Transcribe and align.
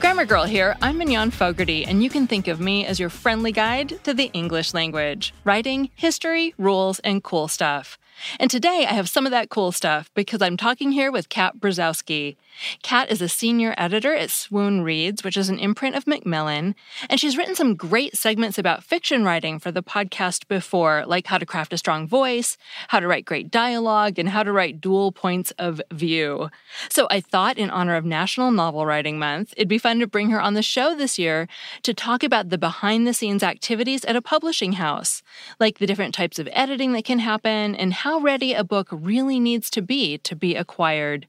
Grammar 0.00 0.24
Girl 0.24 0.44
here. 0.44 0.78
I'm 0.80 0.96
Mignon 0.96 1.30
Fogarty, 1.30 1.84
and 1.84 2.02
you 2.02 2.08
can 2.08 2.26
think 2.26 2.48
of 2.48 2.58
me 2.58 2.86
as 2.86 2.98
your 2.98 3.10
friendly 3.10 3.52
guide 3.52 4.02
to 4.04 4.14
the 4.14 4.30
English 4.32 4.72
language 4.72 5.34
writing, 5.44 5.90
history, 5.94 6.54
rules, 6.56 7.00
and 7.00 7.22
cool 7.22 7.48
stuff. 7.48 7.98
And 8.38 8.50
today 8.50 8.86
I 8.88 8.92
have 8.92 9.08
some 9.08 9.26
of 9.26 9.32
that 9.32 9.50
cool 9.50 9.72
stuff 9.72 10.10
because 10.14 10.42
I'm 10.42 10.56
talking 10.56 10.92
here 10.92 11.12
with 11.12 11.28
Kat 11.28 11.58
Brzozowski. 11.58 12.36
Kat 12.82 13.10
is 13.10 13.22
a 13.22 13.28
senior 13.28 13.74
editor 13.78 14.14
at 14.14 14.30
Swoon 14.30 14.82
Reads, 14.82 15.24
which 15.24 15.36
is 15.36 15.48
an 15.48 15.58
imprint 15.58 15.96
of 15.96 16.06
Macmillan, 16.06 16.74
and 17.08 17.20
she's 17.20 17.36
written 17.36 17.54
some 17.54 17.74
great 17.74 18.16
segments 18.16 18.58
about 18.58 18.84
fiction 18.84 19.24
writing 19.24 19.58
for 19.58 19.72
the 19.72 19.82
podcast 19.82 20.48
before, 20.48 21.04
like 21.06 21.26
how 21.26 21.38
to 21.38 21.46
craft 21.46 21.72
a 21.72 21.78
strong 21.78 22.06
voice, 22.06 22.58
how 22.88 23.00
to 23.00 23.06
write 23.06 23.24
great 23.24 23.50
dialogue, 23.50 24.18
and 24.18 24.28
how 24.28 24.42
to 24.42 24.52
write 24.52 24.80
dual 24.80 25.12
points 25.12 25.52
of 25.58 25.80
view. 25.90 26.50
So 26.88 27.06
I 27.10 27.20
thought, 27.20 27.56
in 27.56 27.70
honor 27.70 27.96
of 27.96 28.04
National 28.04 28.50
Novel 28.50 28.84
Writing 28.84 29.18
Month, 29.18 29.54
it'd 29.56 29.68
be 29.68 29.78
fun 29.78 30.00
to 30.00 30.06
bring 30.06 30.30
her 30.30 30.40
on 30.40 30.54
the 30.54 30.62
show 30.62 30.94
this 30.94 31.18
year 31.18 31.48
to 31.82 31.94
talk 31.94 32.22
about 32.22 32.50
the 32.50 32.58
behind 32.58 33.06
the 33.06 33.14
scenes 33.14 33.42
activities 33.42 34.04
at 34.04 34.16
a 34.16 34.22
publishing 34.22 34.74
house, 34.74 35.22
like 35.58 35.78
the 35.78 35.86
different 35.86 36.14
types 36.14 36.38
of 36.38 36.48
editing 36.52 36.92
that 36.92 37.04
can 37.04 37.20
happen 37.20 37.74
and 37.74 37.94
how 37.94 38.09
ready 38.18 38.54
a 38.54 38.64
book 38.64 38.88
really 38.90 39.38
needs 39.38 39.70
to 39.70 39.82
be 39.82 40.18
to 40.18 40.34
be 40.34 40.56
acquired. 40.56 41.26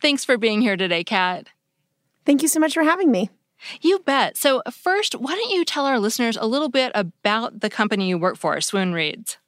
Thanks 0.00 0.24
for 0.24 0.38
being 0.38 0.62
here 0.62 0.76
today, 0.76 1.04
Kat. 1.04 1.48
Thank 2.24 2.42
you 2.42 2.48
so 2.48 2.60
much 2.60 2.74
for 2.74 2.82
having 2.82 3.10
me. 3.10 3.30
You 3.80 4.00
bet. 4.00 4.36
So, 4.36 4.62
first, 4.70 5.14
why 5.14 5.34
don't 5.34 5.50
you 5.50 5.64
tell 5.64 5.86
our 5.86 5.98
listeners 5.98 6.36
a 6.36 6.46
little 6.46 6.68
bit 6.68 6.92
about 6.94 7.60
the 7.60 7.70
company 7.70 8.08
you 8.08 8.18
work 8.18 8.36
for, 8.36 8.60
Swoon 8.60 8.92
Reads? 8.92 9.38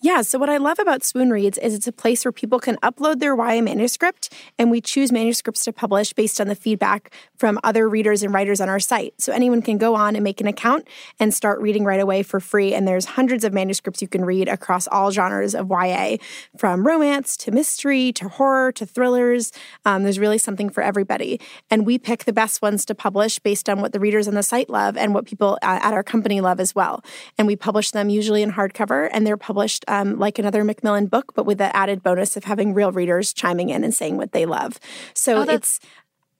Yeah, 0.00 0.22
so 0.22 0.38
what 0.38 0.48
I 0.48 0.56
love 0.56 0.78
about 0.78 1.04
Swoon 1.04 1.30
Reads 1.30 1.58
is 1.58 1.74
it's 1.74 1.86
a 1.86 1.92
place 1.92 2.24
where 2.24 2.32
people 2.32 2.58
can 2.58 2.76
upload 2.76 3.20
their 3.20 3.36
YA 3.36 3.62
manuscript, 3.62 4.32
and 4.58 4.70
we 4.70 4.80
choose 4.80 5.12
manuscripts 5.12 5.64
to 5.64 5.72
publish 5.72 6.12
based 6.12 6.40
on 6.40 6.48
the 6.48 6.54
feedback 6.54 7.12
from 7.36 7.58
other 7.64 7.88
readers 7.88 8.22
and 8.22 8.32
writers 8.32 8.60
on 8.60 8.68
our 8.68 8.80
site. 8.80 9.14
So 9.18 9.32
anyone 9.32 9.62
can 9.62 9.78
go 9.78 9.94
on 9.94 10.14
and 10.16 10.24
make 10.24 10.40
an 10.40 10.46
account 10.46 10.86
and 11.18 11.32
start 11.32 11.60
reading 11.60 11.84
right 11.84 12.00
away 12.00 12.22
for 12.22 12.40
free. 12.40 12.74
And 12.74 12.86
there's 12.86 13.04
hundreds 13.04 13.44
of 13.44 13.52
manuscripts 13.52 14.02
you 14.02 14.08
can 14.08 14.24
read 14.24 14.48
across 14.48 14.86
all 14.88 15.10
genres 15.10 15.54
of 15.54 15.68
YA, 15.70 16.16
from 16.56 16.86
romance 16.86 17.36
to 17.38 17.50
mystery 17.50 18.12
to 18.12 18.28
horror 18.28 18.72
to 18.72 18.86
thrillers. 18.86 19.52
Um, 19.84 20.02
there's 20.02 20.18
really 20.18 20.38
something 20.38 20.70
for 20.70 20.82
everybody. 20.82 21.40
And 21.70 21.86
we 21.86 21.98
pick 21.98 22.24
the 22.24 22.32
best 22.32 22.62
ones 22.62 22.84
to 22.86 22.94
publish 22.94 23.38
based 23.38 23.68
on 23.68 23.80
what 23.80 23.92
the 23.92 24.00
readers 24.00 24.28
on 24.28 24.34
the 24.34 24.42
site 24.42 24.68
love 24.68 24.96
and 24.96 25.14
what 25.14 25.26
people 25.26 25.58
uh, 25.62 25.80
at 25.82 25.94
our 25.94 26.02
company 26.02 26.40
love 26.40 26.60
as 26.60 26.74
well. 26.74 27.02
And 27.38 27.46
we 27.46 27.56
publish 27.56 27.90
them 27.90 28.08
usually 28.08 28.42
in 28.42 28.52
hardcover, 28.52 29.08
and 29.12 29.26
they're 29.26 29.36
published 29.36 29.61
published 29.62 29.84
um, 29.86 30.18
like 30.18 30.40
another 30.40 30.64
Macmillan 30.64 31.06
book, 31.06 31.34
but 31.36 31.46
with 31.46 31.58
the 31.58 31.74
added 31.76 32.02
bonus 32.02 32.36
of 32.36 32.42
having 32.42 32.74
real 32.74 32.90
readers 32.90 33.32
chiming 33.32 33.70
in 33.70 33.84
and 33.84 33.94
saying 33.94 34.16
what 34.16 34.32
they 34.32 34.44
love. 34.44 34.80
So 35.14 35.38
oh, 35.38 35.42
it's 35.42 35.78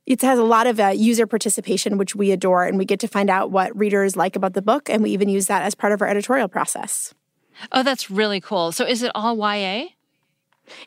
it 0.07 0.21
has 0.23 0.41
a 0.41 0.45
lot 0.45 0.67
of 0.67 0.81
uh, 0.81 0.89
user 0.89 1.25
participation, 1.25 1.99
which 1.99 2.17
we 2.17 2.33
adore, 2.33 2.65
and 2.65 2.77
we 2.79 2.85
get 2.85 2.99
to 2.99 3.07
find 3.07 3.31
out 3.31 3.53
what 3.53 3.77
readers 3.79 4.17
like 4.17 4.35
about 4.35 4.55
the 4.55 4.63
book, 4.63 4.91
and 4.91 5.05
we 5.05 5.11
even 5.11 5.29
use 5.29 5.47
that 5.47 5.63
as 5.63 5.77
part 5.77 5.93
of 5.93 6.03
our 6.03 6.09
editorial 6.09 6.49
process. 6.49 7.15
Oh, 7.71 7.85
that's 7.85 8.11
really 8.11 8.41
cool. 8.41 8.73
So 8.73 8.85
is 8.85 9.05
it 9.05 9.13
all 9.15 9.37
YA? 9.37 9.91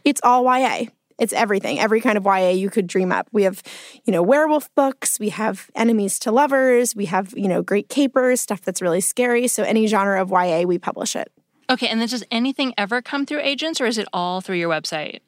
It's 0.04 0.20
all 0.22 0.44
YA. 0.44 0.88
It's 1.18 1.32
everything, 1.32 1.80
every 1.80 2.02
kind 2.02 2.18
of 2.18 2.26
YA 2.26 2.50
you 2.50 2.70
could 2.70 2.88
dream 2.88 3.14
up. 3.14 3.30
We 3.32 3.44
have, 3.44 3.64
you 4.04 4.12
know, 4.12 4.22
werewolf 4.22 4.74
books, 4.76 5.18
we 5.18 5.30
have 5.30 5.72
enemies 5.74 6.20
to 6.20 6.32
lovers, 6.34 6.94
we 6.94 7.06
have, 7.06 7.34
you 7.38 7.48
know, 7.48 7.62
great 7.62 7.88
capers, 7.88 8.42
stuff 8.42 8.60
that's 8.60 8.82
really 8.82 9.00
scary. 9.00 9.48
So 9.48 9.64
any 9.64 9.88
genre 9.88 10.22
of 10.22 10.32
YA, 10.32 10.64
we 10.64 10.78
publish 10.78 11.16
it. 11.16 11.32
Okay, 11.70 11.88
and 11.88 12.00
then 12.00 12.08
does 12.08 12.24
anything 12.32 12.74
ever 12.78 13.02
come 13.02 13.26
through 13.26 13.42
agents 13.42 13.82
or 13.82 13.86
is 13.86 13.98
it 13.98 14.08
all 14.14 14.42
through 14.42 14.58
your 14.58 14.70
website? 14.70 15.22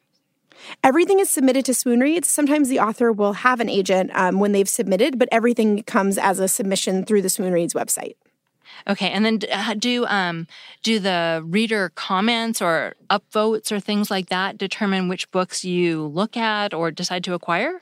Everything 0.83 1.19
is 1.19 1.29
submitted 1.29 1.65
to 1.65 1.73
Swoon 1.73 1.99
Reads. 1.99 2.29
Sometimes 2.29 2.69
the 2.69 2.79
author 2.79 3.11
will 3.11 3.33
have 3.33 3.59
an 3.59 3.69
agent 3.69 4.11
um, 4.13 4.39
when 4.39 4.51
they've 4.51 4.69
submitted, 4.69 5.19
but 5.19 5.29
everything 5.31 5.83
comes 5.83 6.17
as 6.17 6.39
a 6.39 6.47
submission 6.47 7.05
through 7.05 7.21
the 7.21 7.29
Swoon 7.29 7.53
Reads 7.53 7.73
website. 7.73 8.15
Okay, 8.87 9.09
and 9.09 9.25
then 9.25 9.39
uh, 9.51 9.73
do 9.73 10.05
um, 10.05 10.47
do 10.83 10.99
the 10.99 11.41
reader 11.45 11.91
comments 11.95 12.61
or 12.61 12.95
upvotes 13.09 13.71
or 13.71 13.79
things 13.79 14.11
like 14.11 14.29
that 14.29 14.57
determine 14.57 15.07
which 15.07 15.29
books 15.31 15.65
you 15.65 16.05
look 16.05 16.37
at 16.37 16.73
or 16.73 16.91
decide 16.91 17.23
to 17.23 17.33
acquire? 17.33 17.81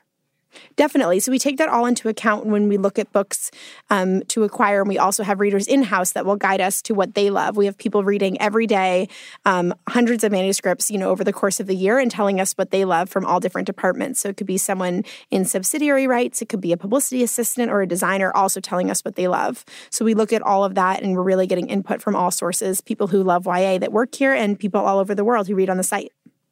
Definitely. 0.75 1.19
So 1.19 1.31
we 1.31 1.39
take 1.39 1.57
that 1.57 1.69
all 1.69 1.85
into 1.85 2.09
account 2.09 2.45
when 2.45 2.67
we 2.67 2.77
look 2.77 2.99
at 2.99 3.11
books 3.11 3.51
um, 3.89 4.21
to 4.23 4.43
acquire. 4.43 4.81
And 4.81 4.89
we 4.89 4.97
also 4.97 5.23
have 5.23 5.39
readers 5.39 5.67
in 5.67 5.83
house 5.83 6.11
that 6.13 6.25
will 6.25 6.35
guide 6.35 6.61
us 6.61 6.81
to 6.83 6.93
what 6.93 7.15
they 7.15 7.29
love. 7.29 7.57
We 7.57 7.65
have 7.65 7.77
people 7.77 8.03
reading 8.03 8.39
every 8.41 8.67
day, 8.67 9.07
um, 9.45 9.73
hundreds 9.87 10.23
of 10.23 10.31
manuscripts, 10.31 10.91
you 10.91 10.97
know, 10.97 11.09
over 11.09 11.23
the 11.23 11.33
course 11.33 11.59
of 11.59 11.67
the 11.67 11.75
year 11.75 11.99
and 11.99 12.11
telling 12.11 12.39
us 12.39 12.53
what 12.53 12.71
they 12.71 12.85
love 12.85 13.09
from 13.09 13.25
all 13.25 13.39
different 13.39 13.65
departments. 13.65 14.19
So 14.19 14.29
it 14.29 14.37
could 14.37 14.47
be 14.47 14.57
someone 14.57 15.03
in 15.31 15.45
subsidiary 15.45 16.07
rights, 16.07 16.41
it 16.41 16.49
could 16.49 16.61
be 16.61 16.71
a 16.71 16.77
publicity 16.77 17.23
assistant 17.23 17.71
or 17.71 17.81
a 17.81 17.87
designer 17.87 18.31
also 18.35 18.59
telling 18.59 18.89
us 18.89 19.01
what 19.01 19.15
they 19.15 19.27
love. 19.27 19.65
So 19.89 20.05
we 20.05 20.13
look 20.13 20.33
at 20.33 20.41
all 20.41 20.63
of 20.63 20.75
that 20.75 21.01
and 21.01 21.15
we're 21.15 21.23
really 21.23 21.47
getting 21.47 21.67
input 21.67 22.01
from 22.01 22.15
all 22.15 22.31
sources 22.31 22.81
people 22.81 23.07
who 23.07 23.23
love 23.23 23.45
YA 23.45 23.77
that 23.79 23.91
work 23.91 24.13
here 24.15 24.33
and 24.33 24.59
people 24.59 24.81
all 24.81 24.99
over 24.99 25.15
the 25.15 25.23
world 25.23 25.47
who 25.47 25.55
read 25.55 25.69
on 25.69 25.77
the 25.77 25.83
site. 25.83 26.11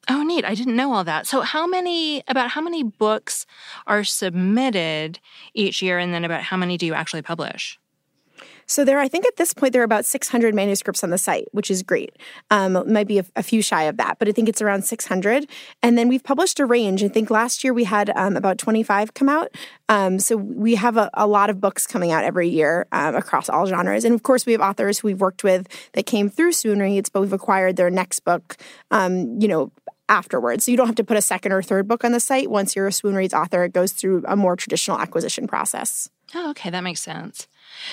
Oh, 0.10 0.24
neat. 0.24 0.44
I 0.44 0.54
didn't 0.54 0.76
know 0.76 0.94
all 0.94 1.04
that. 1.06 1.28
So, 1.28 1.42
how 1.42 1.66
many, 1.66 2.24
about 2.28 2.50
how 2.50 2.62
many 2.62 2.84
books 2.84 3.46
are 3.88 4.04
submitted 4.04 5.20
each 5.54 5.82
year, 5.82 5.98
and 5.98 6.14
then 6.14 6.26
about 6.26 6.42
how 6.42 6.58
many 6.58 6.78
do 6.78 6.86
you 6.86 6.94
actually 6.94 7.22
publish? 7.22 7.80
So 8.66 8.86
there, 8.86 9.00
I 9.00 9.08
think 9.08 9.26
at 9.26 9.36
this 9.36 9.54
point 9.54 9.74
there 9.74 9.82
are 9.82 9.86
about 9.86 10.06
600 10.06 10.56
manuscripts 10.56 11.04
on 11.04 11.10
the 11.10 11.18
site, 11.18 11.48
which 11.52 11.70
is 11.70 11.84
great. 11.84 12.16
Um, 12.50 12.92
might 12.92 13.08
be 13.08 13.20
a, 13.20 13.26
a, 13.36 13.44
few 13.44 13.62
shy 13.62 13.84
of 13.84 13.98
that, 13.98 14.20
but 14.20 14.28
I 14.28 14.32
think 14.32 14.48
it's 14.48 14.62
around 14.62 14.84
600. 14.84 15.50
And 15.82 15.98
then 15.98 16.08
we've 16.08 16.24
published 16.24 16.60
a 16.60 16.66
range. 16.66 17.04
I 17.04 17.08
think 17.08 17.30
last 17.30 17.64
year 17.64 17.74
we 17.74 17.84
had 17.84 18.12
um, 18.16 18.38
about 18.38 18.58
25 18.58 19.14
come 19.14 19.30
out. 19.30 19.50
Um, 19.90 20.18
so 20.20 20.38
we 20.38 20.76
have 20.76 20.98
a, 20.98 21.10
a, 21.14 21.28
lot 21.28 21.50
of 21.50 21.60
books 21.60 21.86
coming 21.86 22.12
out 22.12 22.24
every 22.24 22.48
year 22.48 22.88
um, 22.92 23.16
across 23.16 23.50
all 23.50 23.66
genres. 23.66 24.06
And 24.06 24.16
of 24.16 24.24
course, 24.24 24.46
we 24.46 24.54
have 24.54 24.62
authors 24.62 25.00
who 25.00 25.08
we've 25.08 25.22
worked 25.22 25.44
with 25.44 25.68
that 25.94 26.06
came 26.06 26.30
through 26.30 26.54
Swoon 26.54 26.80
Reads, 26.80 27.10
but 27.10 27.22
we've 27.22 27.34
acquired 27.34 27.76
their 27.76 27.90
next 27.90 28.22
book, 28.22 28.58
um, 28.92 29.40
you 29.40 29.48
know, 29.48 29.72
afterwards. 30.10 30.66
So 30.66 30.72
you 30.72 30.78
don't 30.78 30.88
have 30.88 30.96
to 30.96 31.04
put 31.04 31.18
a 31.18 31.22
second 31.22 31.52
or 31.52 31.62
third 31.62 31.88
book 31.88 32.04
on 32.04 32.12
the 32.12 32.20
site. 32.20 32.50
Once 32.50 32.76
you're 32.76 32.88
a 32.88 32.92
Swoon 32.92 33.16
Reads 33.16 33.34
author, 33.34 33.64
it 33.64 33.74
goes 33.74 33.92
through 33.92 34.24
a 34.28 34.36
more 34.36 34.56
traditional 34.56 35.00
acquisition 35.00 35.48
process. 35.48 36.10
Oh, 36.36 36.50
okay, 36.52 36.70
that 36.70 36.84
makes 36.84 37.02
sense. 37.02 37.48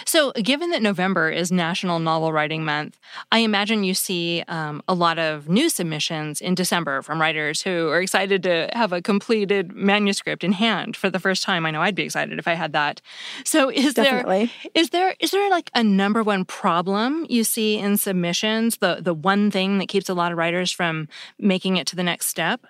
So, 0.05 0.33
given 0.33 0.71
that 0.71 0.83
November 0.83 1.31
is 1.31 1.51
National 1.53 1.99
Novel 1.99 2.33
Writing 2.33 2.65
Month, 2.65 2.99
I 3.33 3.39
imagine 3.39 3.85
you 3.85 3.95
see 3.95 4.43
um, 4.49 4.83
a 4.89 4.95
lot 4.95 5.19
of 5.19 5.49
new 5.49 5.69
submissions 5.69 6.41
in 6.41 6.55
December 6.55 7.03
from 7.03 7.21
writers 7.21 7.63
who 7.63 7.89
are 7.89 8.01
excited 8.01 8.43
to 8.45 8.69
have 8.73 8.93
a 8.93 9.03
completed 9.03 9.73
manuscript 9.73 10.45
in 10.45 10.53
hand 10.53 10.97
for 10.97 11.11
the 11.11 11.19
first 11.19 11.43
time. 11.43 11.67
I 11.67 11.71
know 11.71 11.83
I'd 11.83 11.95
be 11.95 12.03
excited 12.03 12.39
if 12.39 12.49
I 12.49 12.55
had 12.55 12.73
that. 12.73 13.01
So, 13.45 13.71
is 13.71 13.95
Definitely. 13.95 14.53
there 14.63 14.71
is 14.75 14.91
there 14.91 15.17
is 15.21 15.31
there 15.31 15.51
like 15.51 15.71
a 15.75 15.83
number 15.83 16.23
one 16.23 16.45
problem 16.45 17.27
you 17.29 17.45
see 17.45 17.79
in 17.79 17.97
submissions? 17.97 18.79
The 18.79 18.99
the 19.01 19.15
one 19.15 19.51
thing 19.51 19.79
that 19.79 19.89
keeps 19.89 20.09
a 20.09 20.15
lot 20.15 20.33
of 20.33 20.39
writers 20.39 20.71
from 20.73 21.09
making 21.39 21.77
it 21.77 21.87
to 21.89 21.97
the 21.97 22.03
next 22.03 22.27
step? 22.27 22.67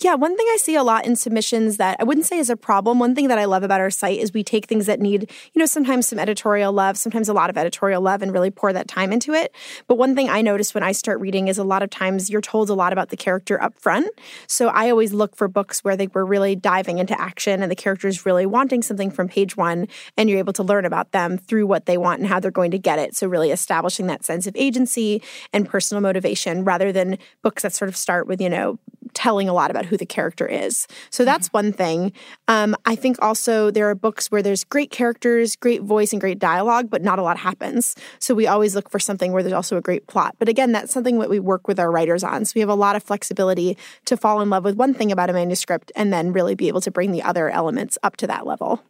Yeah, 0.00 0.16
one 0.16 0.36
thing 0.36 0.46
I 0.50 0.56
see 0.56 0.74
a 0.74 0.82
lot 0.82 1.06
in 1.06 1.14
submissions 1.14 1.76
that 1.76 1.96
I 2.00 2.04
wouldn't 2.04 2.26
say 2.26 2.38
is 2.38 2.50
a 2.50 2.56
problem. 2.56 2.98
One 2.98 3.14
thing 3.14 3.28
that 3.28 3.38
I 3.38 3.44
love 3.44 3.62
about 3.62 3.80
our 3.80 3.90
site 3.90 4.18
is 4.18 4.34
we 4.34 4.42
take 4.42 4.66
things 4.66 4.86
that 4.86 5.00
need, 5.00 5.30
you 5.52 5.58
know, 5.58 5.66
sometimes 5.66 6.08
some 6.08 6.18
editorial 6.18 6.72
love, 6.72 6.98
sometimes 6.98 7.28
a 7.28 7.32
lot 7.32 7.48
of 7.48 7.56
editorial 7.56 8.02
love, 8.02 8.20
and 8.20 8.32
really 8.32 8.50
pour 8.50 8.72
that 8.72 8.88
time 8.88 9.12
into 9.12 9.32
it. 9.32 9.54
But 9.86 9.94
one 9.94 10.16
thing 10.16 10.28
I 10.28 10.42
notice 10.42 10.74
when 10.74 10.82
I 10.82 10.92
start 10.92 11.20
reading 11.20 11.46
is 11.46 11.58
a 11.58 11.64
lot 11.64 11.82
of 11.82 11.90
times 11.90 12.28
you're 12.28 12.40
told 12.40 12.70
a 12.70 12.74
lot 12.74 12.92
about 12.92 13.10
the 13.10 13.16
character 13.16 13.62
up 13.62 13.78
front. 13.78 14.08
So 14.48 14.68
I 14.68 14.90
always 14.90 15.12
look 15.12 15.36
for 15.36 15.46
books 15.46 15.84
where 15.84 15.96
they 15.96 16.08
were 16.08 16.26
really 16.26 16.56
diving 16.56 16.98
into 16.98 17.18
action 17.18 17.62
and 17.62 17.70
the 17.70 17.76
characters 17.76 18.26
really 18.26 18.46
wanting 18.46 18.82
something 18.82 19.12
from 19.12 19.28
page 19.28 19.56
one, 19.56 19.86
and 20.16 20.28
you're 20.28 20.40
able 20.40 20.52
to 20.54 20.64
learn 20.64 20.84
about 20.84 21.12
them 21.12 21.38
through 21.38 21.68
what 21.68 21.86
they 21.86 21.96
want 21.96 22.18
and 22.18 22.28
how 22.28 22.40
they're 22.40 22.50
going 22.50 22.72
to 22.72 22.78
get 22.78 22.98
it. 22.98 23.14
So 23.14 23.28
really 23.28 23.52
establishing 23.52 24.08
that 24.08 24.24
sense 24.24 24.48
of 24.48 24.56
agency 24.56 25.22
and 25.52 25.68
personal 25.68 26.00
motivation 26.00 26.64
rather 26.64 26.90
than 26.90 27.16
books 27.42 27.62
that 27.62 27.72
sort 27.72 27.88
of 27.88 27.96
start 27.96 28.26
with, 28.26 28.40
you 28.40 28.50
know, 28.50 28.78
telling 29.14 29.48
a 29.48 29.52
lot 29.52 29.70
about 29.70 29.86
who 29.86 29.96
the 29.96 30.06
character 30.06 30.46
is. 30.46 30.86
So 31.10 31.22
mm-hmm. 31.22 31.26
that's 31.26 31.48
one 31.52 31.72
thing. 31.72 32.12
Um, 32.48 32.76
I 32.84 32.96
think 32.96 33.16
also 33.22 33.70
there 33.70 33.88
are 33.88 33.94
books 33.94 34.30
where 34.30 34.42
there's 34.42 34.64
great 34.64 34.90
characters, 34.90 35.56
great 35.56 35.82
voice, 35.82 36.12
and 36.12 36.20
great 36.20 36.38
dialogue, 36.38 36.90
but 36.90 37.02
not 37.02 37.18
a 37.18 37.22
lot 37.22 37.38
happens. 37.38 37.96
So 38.18 38.34
we 38.34 38.46
always 38.46 38.74
look 38.74 38.90
for 38.90 38.98
something 38.98 39.32
where 39.32 39.42
there's 39.42 39.52
also 39.52 39.76
a 39.76 39.80
great 39.80 40.06
plot. 40.06 40.36
But 40.38 40.48
again, 40.48 40.72
that's 40.72 40.92
something 40.92 41.18
that 41.18 41.30
we 41.30 41.38
work 41.38 41.68
with 41.68 41.80
our 41.80 41.90
writers 41.90 42.24
on. 42.24 42.44
So 42.44 42.52
we 42.56 42.60
have 42.60 42.68
a 42.68 42.74
lot 42.74 42.96
of 42.96 43.02
flexibility 43.02 43.76
to 44.06 44.16
fall 44.16 44.40
in 44.40 44.50
love 44.50 44.64
with 44.64 44.76
one 44.76 44.94
thing 44.94 45.12
about 45.12 45.30
a 45.30 45.32
manuscript 45.32 45.92
and 45.96 46.12
then 46.12 46.32
really 46.32 46.54
be 46.54 46.68
able 46.68 46.80
to 46.82 46.90
bring 46.90 47.12
the 47.12 47.22
other 47.22 47.48
elements 47.48 47.96
up 48.02 48.16
to 48.16 48.26
that 48.26 48.46
level. 48.46 48.82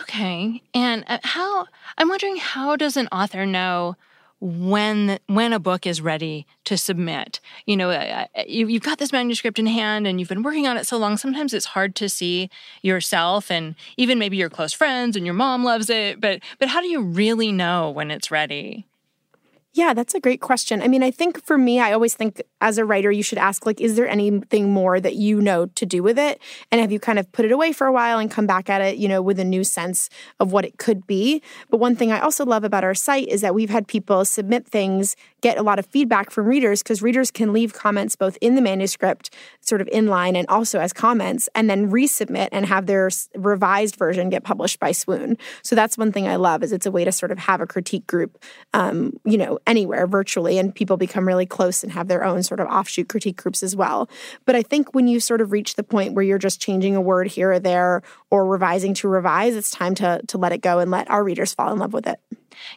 Okay. 0.00 0.62
And 0.72 1.04
uh, 1.06 1.18
how, 1.22 1.66
I'm 1.98 2.08
wondering, 2.08 2.36
how 2.36 2.76
does 2.76 2.96
an 2.96 3.08
author 3.12 3.44
know? 3.44 3.96
When 4.42 5.20
when 5.28 5.52
a 5.52 5.60
book 5.60 5.86
is 5.86 6.00
ready 6.00 6.46
to 6.64 6.76
submit. 6.76 7.38
You 7.64 7.76
know, 7.76 8.26
you, 8.44 8.66
have 8.66 8.82
got 8.82 8.98
this 8.98 9.12
manuscript 9.12 9.60
in 9.60 9.66
hand 9.66 10.04
and 10.04 10.18
you've 10.18 10.28
been 10.28 10.42
working 10.42 10.66
on 10.66 10.76
it 10.76 10.84
so 10.84 10.96
long. 10.98 11.16
Sometimes 11.16 11.54
it's 11.54 11.66
hard 11.66 11.94
to 11.96 12.08
see 12.08 12.50
yourself, 12.82 13.52
and 13.52 13.76
even 13.96 14.18
maybe 14.18 14.36
your 14.36 14.50
close 14.50 14.72
friends 14.72 15.14
and 15.14 15.24
your 15.24 15.34
mom 15.34 15.62
loves 15.62 15.88
it. 15.88 16.20
But 16.20 16.40
but 16.58 16.68
how 16.68 16.80
do 16.80 16.88
you 16.88 17.02
really 17.02 17.52
know 17.52 17.88
when 17.88 18.10
it's 18.10 18.32
ready? 18.32 18.84
Yeah, 19.74 19.94
that's 19.94 20.12
a 20.12 20.20
great 20.20 20.42
question. 20.42 20.82
I 20.82 20.88
mean, 20.88 21.02
I 21.02 21.10
think 21.10 21.42
for 21.46 21.56
me, 21.56 21.80
I 21.80 21.92
always 21.92 22.12
think 22.12 22.42
as 22.60 22.76
a 22.76 22.84
writer, 22.84 23.10
you 23.10 23.22
should 23.22 23.38
ask, 23.38 23.64
like, 23.64 23.80
is 23.80 23.96
there 23.96 24.06
anything 24.06 24.70
more 24.70 25.00
that 25.00 25.14
you 25.14 25.40
know 25.40 25.64
to 25.64 25.86
do 25.86 26.02
with 26.02 26.18
it? 26.18 26.42
And 26.70 26.78
have 26.78 26.92
you 26.92 27.00
kind 27.00 27.18
of 27.18 27.32
put 27.32 27.46
it 27.46 27.52
away 27.52 27.72
for 27.72 27.86
a 27.86 27.92
while 27.92 28.18
and 28.18 28.30
come 28.30 28.46
back 28.46 28.68
at 28.68 28.82
it, 28.82 28.98
you 28.98 29.08
know, 29.08 29.22
with 29.22 29.40
a 29.40 29.44
new 29.44 29.64
sense 29.64 30.10
of 30.40 30.52
what 30.52 30.66
it 30.66 30.76
could 30.76 31.06
be? 31.06 31.40
But 31.70 31.78
one 31.78 31.96
thing 31.96 32.12
I 32.12 32.20
also 32.20 32.44
love 32.44 32.64
about 32.64 32.84
our 32.84 32.94
site 32.94 33.28
is 33.28 33.40
that 33.40 33.54
we've 33.54 33.70
had 33.70 33.88
people 33.88 34.26
submit 34.26 34.66
things, 34.68 35.16
get 35.40 35.56
a 35.56 35.62
lot 35.62 35.78
of 35.78 35.86
feedback 35.86 36.30
from 36.30 36.46
readers, 36.46 36.82
because 36.82 37.00
readers 37.00 37.30
can 37.30 37.54
leave 37.54 37.72
comments 37.72 38.14
both 38.14 38.36
in 38.42 38.56
the 38.56 38.62
manuscript, 38.62 39.34
sort 39.60 39.80
of 39.80 39.88
in 39.88 40.06
line, 40.06 40.36
and 40.36 40.46
also 40.48 40.80
as 40.80 40.92
comments, 40.92 41.48
and 41.54 41.70
then 41.70 41.90
resubmit 41.90 42.50
and 42.52 42.66
have 42.66 42.84
their 42.84 43.08
revised 43.36 43.96
version 43.96 44.28
get 44.28 44.44
published 44.44 44.78
by 44.78 44.92
Swoon. 44.92 45.38
So 45.62 45.74
that's 45.74 45.96
one 45.96 46.12
thing 46.12 46.28
I 46.28 46.36
love 46.36 46.62
is 46.62 46.72
it's 46.72 46.84
a 46.84 46.90
way 46.90 47.06
to 47.06 47.12
sort 47.12 47.32
of 47.32 47.38
have 47.38 47.62
a 47.62 47.66
critique 47.66 48.06
group, 48.06 48.38
um, 48.74 49.14
you 49.24 49.38
know, 49.38 49.58
anywhere 49.66 50.06
virtually, 50.06 50.58
and 50.58 50.74
people 50.74 50.96
become 50.96 51.26
really 51.26 51.46
close 51.46 51.82
and 51.82 51.92
have 51.92 52.08
their 52.08 52.24
own 52.24 52.42
sort 52.42 52.60
of 52.60 52.66
offshoot 52.68 53.08
critique 53.08 53.36
groups 53.36 53.62
as 53.62 53.76
well. 53.76 54.08
But 54.44 54.56
I 54.56 54.62
think 54.62 54.94
when 54.94 55.08
you 55.08 55.20
sort 55.20 55.40
of 55.40 55.52
reach 55.52 55.74
the 55.74 55.82
point 55.82 56.14
where 56.14 56.24
you're 56.24 56.38
just 56.38 56.60
changing 56.60 56.96
a 56.96 57.00
word 57.00 57.28
here 57.28 57.52
or 57.52 57.58
there 57.58 58.02
or 58.30 58.46
revising 58.46 58.94
to 58.94 59.08
revise, 59.08 59.56
it's 59.56 59.70
time 59.70 59.94
to 59.96 60.22
to 60.26 60.38
let 60.38 60.52
it 60.52 60.60
go 60.60 60.78
and 60.78 60.90
let 60.90 61.10
our 61.10 61.24
readers 61.24 61.54
fall 61.54 61.72
in 61.72 61.78
love 61.78 61.92
with 61.92 62.06
it. 62.06 62.18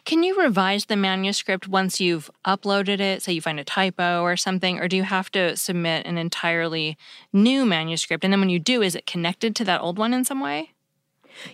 Can 0.04 0.22
you 0.22 0.40
revise 0.40 0.86
the 0.86 0.96
manuscript 0.96 1.68
once 1.68 2.00
you've 2.00 2.30
uploaded 2.46 3.00
it? 3.00 3.22
Say 3.22 3.32
you 3.32 3.42
find 3.42 3.60
a 3.60 3.64
typo 3.64 4.22
or 4.22 4.36
something, 4.36 4.78
or 4.78 4.88
do 4.88 4.96
you 4.96 5.02
have 5.02 5.30
to 5.32 5.56
submit 5.56 6.06
an 6.06 6.18
entirely 6.18 6.96
new 7.32 7.66
manuscript? 7.66 8.24
And 8.24 8.32
then 8.32 8.40
when 8.40 8.50
you 8.50 8.58
do, 8.58 8.82
is 8.82 8.94
it 8.94 9.06
connected 9.06 9.54
to 9.56 9.64
that 9.64 9.80
old 9.80 9.98
one 9.98 10.14
in 10.14 10.24
some 10.24 10.40
way? 10.40 10.70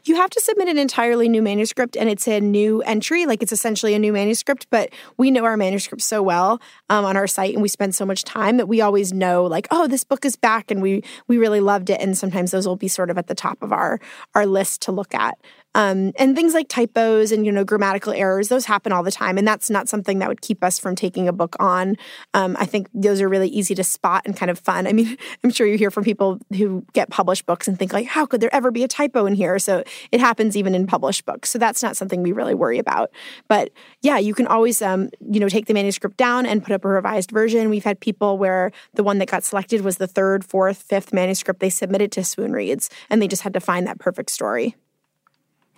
You 0.05 0.17
have 0.17 0.31
to 0.31 0.41
submit 0.41 0.69
an 0.69 0.79
entirely 0.79 1.29
new 1.29 1.43
manuscript 1.43 1.97
and 1.97 2.09
it's 2.09 2.27
a 2.29 2.41
new 2.41 2.83
entry, 2.83 3.27
like 3.27 3.43
it's 3.43 3.53
essentially 3.53 3.95
a 3.95 3.99
new 3.99 4.13
manuscript. 4.13 4.67
But 4.71 4.91
we 5.17 5.31
know 5.31 5.45
our 5.45 5.57
manuscript 5.57 6.03
so 6.03 6.23
well 6.23 6.61
um, 6.89 7.05
on 7.05 7.17
our 7.17 7.27
site 7.27 7.55
and 7.55 7.63
we 7.63 7.69
spend 7.69 7.95
so 7.95 8.07
much 8.07 8.25
time 8.25 8.57
that 8.57 8.67
we 8.67 8.81
always 8.81 9.13
know, 9.13 9.45
like, 9.45 9.67
oh, 9.71 9.87
this 9.87 10.05
book 10.05 10.25
is 10.25 10.37
back 10.37 10.71
and 10.71 10.83
we 10.83 11.03
we 11.29 11.39
really 11.39 11.61
loved 11.61 11.91
it. 11.91 12.01
And 12.01 12.17
sometimes 12.17 12.51
those 12.51 12.67
will 12.67 12.77
be 12.77 12.89
sort 12.89 13.11
of 13.11 13.19
at 13.19 13.27
the 13.27 13.35
top 13.35 13.63
of 13.63 13.73
our 13.73 14.01
our 14.35 14.47
list 14.47 14.83
to 14.83 14.93
look 14.93 15.15
at. 15.15 15.39
Um, 15.75 16.13
and 16.17 16.37
things 16.37 16.53
like 16.55 16.69
typos 16.69 17.33
and 17.33 17.47
you 17.47 17.53
know 17.53 17.65
grammatical 17.65 18.13
errors 18.13 18.49
those 18.49 18.67
happen 18.67 18.93
all 18.93 19.03
the 19.03 19.11
time 19.11 19.39
and 19.39 19.49
that's 19.49 19.71
not 19.71 19.89
something 19.89 20.19
that 20.19 20.29
would 20.29 20.43
keep 20.43 20.63
us 20.63 20.79
from 20.79 20.95
taking 20.95 21.29
a 21.29 21.33
book 21.33 21.57
on. 21.59 21.97
Um, 22.35 22.57
i 22.59 22.67
think 22.67 22.89
those 22.93 23.21
are 23.21 23.29
really 23.29 23.49
easy 23.49 23.75
to 23.75 23.85
spot 23.85 24.23
and 24.27 24.37
kind 24.37 24.51
of 24.51 24.59
fun. 24.59 24.87
I 24.87 24.93
mean 24.93 25.17
i'm 25.45 25.51
sure 25.51 25.67
you 25.67 25.79
hear 25.79 25.91
from 25.91 26.05
people 26.05 26.39
who 26.57 26.85
get 26.93 27.11
published 27.11 27.47
books 27.47 27.69
and 27.69 27.79
think 27.79 27.93
like 27.93 28.07
how 28.07 28.27
could 28.27 28.41
there 28.41 28.55
ever 28.55 28.71
be 28.71 28.85
a 28.85 28.89
typo 28.89 29.27
in 29.27 29.35
here? 29.35 29.59
So 29.59 29.83
it 30.11 30.21
happens 30.21 30.57
even 30.57 30.75
in 30.75 30.87
published 30.87 31.25
books. 31.25 31.51
So 31.51 31.59
that's 31.59 31.83
not 31.83 31.97
something 31.97 32.23
we 32.23 32.33
really 32.33 32.55
worry 32.55 32.79
about. 32.79 33.11
But 33.49 33.71
yeah 34.03 34.19
you 34.19 34.35
can 34.35 34.47
always 34.47 34.83
um, 34.83 35.09
you 35.31 35.41
know 35.41 35.49
take 35.49 35.67
the 35.67 35.75
manuscript 35.75 36.17
down 36.17 36.45
and 36.45 36.63
put 36.63 36.73
up 36.73 36.85
a 36.85 36.89
revised 36.89 37.31
version. 37.31 37.71
We've 37.71 37.85
had 37.85 38.01
people 38.01 38.37
where 38.37 38.73
the 38.95 39.03
one 39.03 39.19
that 39.19 39.29
got 39.29 39.45
selected 39.45 39.81
was 39.81 39.97
the 39.97 40.07
third 40.07 40.45
fourth 40.45 40.83
fifth 40.83 41.13
manuscript 41.13 41.61
they 41.61 41.71
submitted 41.71 42.13
to 42.13 42.25
swoon 42.25 42.53
reads 42.53 42.91
and 43.09 43.23
they 43.23 43.29
just 43.29 43.43
had 43.43 43.55
to 43.55 43.61
find 43.61 43.87
that 43.87 43.99
perfect 43.99 44.31
story 44.31 44.77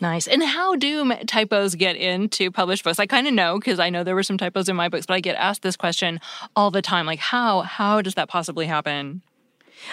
Nice. 0.04 0.26
And 0.26 0.42
how 0.42 0.76
do 0.76 1.14
typos 1.24 1.76
get 1.76 1.96
into 1.96 2.50
published 2.50 2.84
books? 2.84 2.98
I 2.98 3.06
kind 3.06 3.26
of 3.26 3.32
know 3.32 3.58
because 3.58 3.80
I 3.80 3.88
know 3.88 4.04
there 4.04 4.14
were 4.14 4.22
some 4.22 4.36
typos 4.36 4.68
in 4.68 4.76
my 4.76 4.90
books, 4.90 5.06
but 5.06 5.14
I 5.14 5.20
get 5.20 5.34
asked 5.36 5.62
this 5.62 5.78
question 5.78 6.20
all 6.54 6.70
the 6.70 6.82
time. 6.82 7.06
Like 7.06 7.20
how 7.20 7.62
how 7.62 8.02
does 8.02 8.14
that 8.16 8.28
possibly 8.28 8.66
happen? 8.66 9.22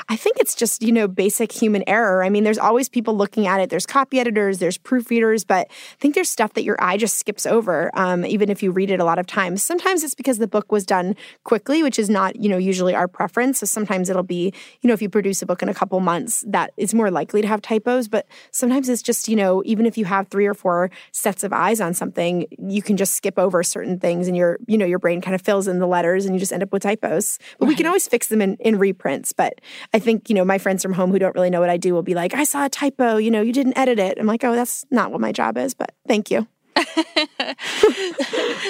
I 0.10 0.16
think 0.16 0.38
it's 0.40 0.56
just, 0.56 0.82
you 0.82 0.92
know, 0.92 1.08
basic 1.08 1.52
human 1.52 1.84
error. 1.88 2.24
I 2.24 2.30
mean, 2.30 2.44
there's 2.44 2.58
always 2.58 2.90
people 2.90 3.16
looking 3.16 3.48
at 3.48 3.60
it. 3.60 3.70
There's 3.70 3.86
copy 3.86 4.20
editors, 4.20 4.60
there's 4.60 4.78
proofreaders, 4.78 5.46
but 5.46 5.68
I 5.70 5.96
think 6.00 6.16
there's 6.16 6.30
stuff 6.30 6.54
that 6.54 6.64
your 6.64 6.76
eye 6.80 6.98
just 6.98 7.18
skips 7.18 7.46
over, 7.46 7.92
um, 7.94 8.26
even 8.26 8.50
if 8.50 8.64
you 8.64 8.72
read 8.72 8.92
it 8.92 9.00
a 9.00 9.06
lot 9.06 9.20
of 9.20 9.28
times. 9.28 9.64
Sometimes 9.64 10.04
it's 10.04 10.16
because 10.16 10.38
the 10.38 10.48
book 10.48 10.72
was 10.72 10.86
done 10.86 11.16
quickly, 11.44 11.84
which 11.84 12.00
is 12.00 12.10
not, 12.10 12.36
you 12.36 12.50
know, 12.50 12.58
usually 12.58 12.96
our 12.96 13.08
preference. 13.08 13.60
So 13.60 13.66
sometimes 13.66 14.10
it'll 14.10 14.24
be, 14.24 14.54
you 14.82 14.88
know, 14.88 14.94
if 14.94 15.02
you 15.02 15.10
produce 15.10 15.42
a 15.42 15.46
book 15.46 15.62
in 15.62 15.70
a 15.70 15.74
couple 15.74 16.00
months, 16.00 16.44
that 16.48 16.72
is 16.78 16.94
more 16.94 17.12
likely 17.12 17.42
to 17.42 17.48
have 17.48 17.62
typos. 17.62 18.08
But 18.08 18.28
sometimes 18.52 18.90
it's 18.90 19.02
just, 19.02 19.28
you 19.28 19.36
know, 19.36 19.62
even 19.66 19.86
if 19.86 19.98
you 19.98 20.06
have 20.06 20.28
three 20.28 20.46
or 20.46 20.54
four 20.54 20.90
sets 21.12 21.44
of 21.44 21.54
eyes 21.54 21.82
on 21.82 21.94
something, 21.94 22.46
you 22.58 22.82
can 22.82 22.98
just 22.98 23.14
skip 23.14 23.38
over 23.38 23.64
certain 23.64 24.00
things 24.00 24.28
and 24.28 24.36
your, 24.38 24.58
you 24.68 24.78
know, 24.78 24.86
your 24.86 25.00
brain 25.00 25.22
kind 25.22 25.36
of 25.36 25.42
fills 25.42 25.68
in 25.68 25.80
the 25.80 25.88
letters 25.88 26.26
and 26.26 26.36
you 26.36 26.40
just 26.40 26.54
end 26.54 26.64
up 26.64 26.72
with 26.72 26.84
typos. 26.84 27.38
But 27.60 27.66
right. 27.66 27.70
we 27.70 27.76
can 27.76 27.86
always 27.86 28.08
fix 28.08 28.28
them 28.28 28.42
in, 28.42 28.56
in 28.60 28.78
reprints. 28.78 29.34
But 29.34 29.62
I 29.94 30.00
think, 30.00 30.30
you 30.30 30.36
know, 30.36 30.46
my 30.46 30.58
friends 30.58 30.82
from 30.84 30.94
home 30.94 31.12
who 31.12 31.20
don't 31.20 31.36
really 31.36 31.50
know 31.50 31.60
what 31.60 31.70
I 31.70 31.78
do 31.78 31.94
will 31.94 32.04
be 32.04 32.14
like, 32.14 32.34
I 32.34 32.44
saw 32.44 32.66
a 32.66 32.70
typo, 32.70 33.18
you 33.18 33.32
know, 33.32 33.42
you 33.42 33.54
didn't 33.54 33.78
edit 33.78 34.00
it. 34.00 34.18
I'm 34.20 34.28
like, 34.28 34.44
oh, 34.44 34.56
that's 34.56 34.86
not 34.92 35.12
what 35.12 35.22
my 35.22 35.32
job 35.32 35.58
is, 35.58 35.74
but 35.74 35.94
thank 36.08 36.32
you. 36.32 36.48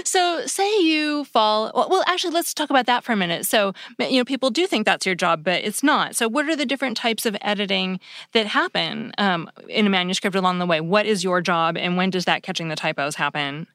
so 0.04 0.46
say 0.46 0.82
you 0.82 1.24
fall 1.26 1.72
well 1.76 2.04
actually 2.08 2.34
let's 2.34 2.54
talk 2.54 2.70
about 2.70 2.86
that 2.86 3.04
for 3.04 3.12
a 3.12 3.16
minute 3.16 3.46
so 3.46 3.74
you 4.00 4.18
know 4.18 4.26
people 4.26 4.50
do 4.50 4.66
think 4.66 4.86
that's 4.86 5.06
your 5.06 5.16
job 5.16 5.44
but 5.44 5.64
it's 5.64 5.84
not 5.84 6.16
so 6.16 6.28
what 6.28 6.50
are 6.50 6.56
the 6.56 6.66
different 6.66 6.98
types 6.98 7.26
of 7.26 7.38
editing 7.42 8.00
that 8.34 8.48
happen 8.48 9.14
um, 9.18 9.50
in 9.70 9.86
a 9.86 9.90
manuscript 9.90 10.36
along 10.36 10.58
the 10.60 10.66
way 10.66 10.82
what 10.82 11.06
is 11.06 11.24
your 11.24 11.42
job 11.42 11.78
and 11.78 11.96
when 11.96 12.10
does 12.10 12.26
that 12.26 12.42
catching 12.44 12.70
the 12.70 12.76
typos 12.76 13.16
happen 13.16 13.68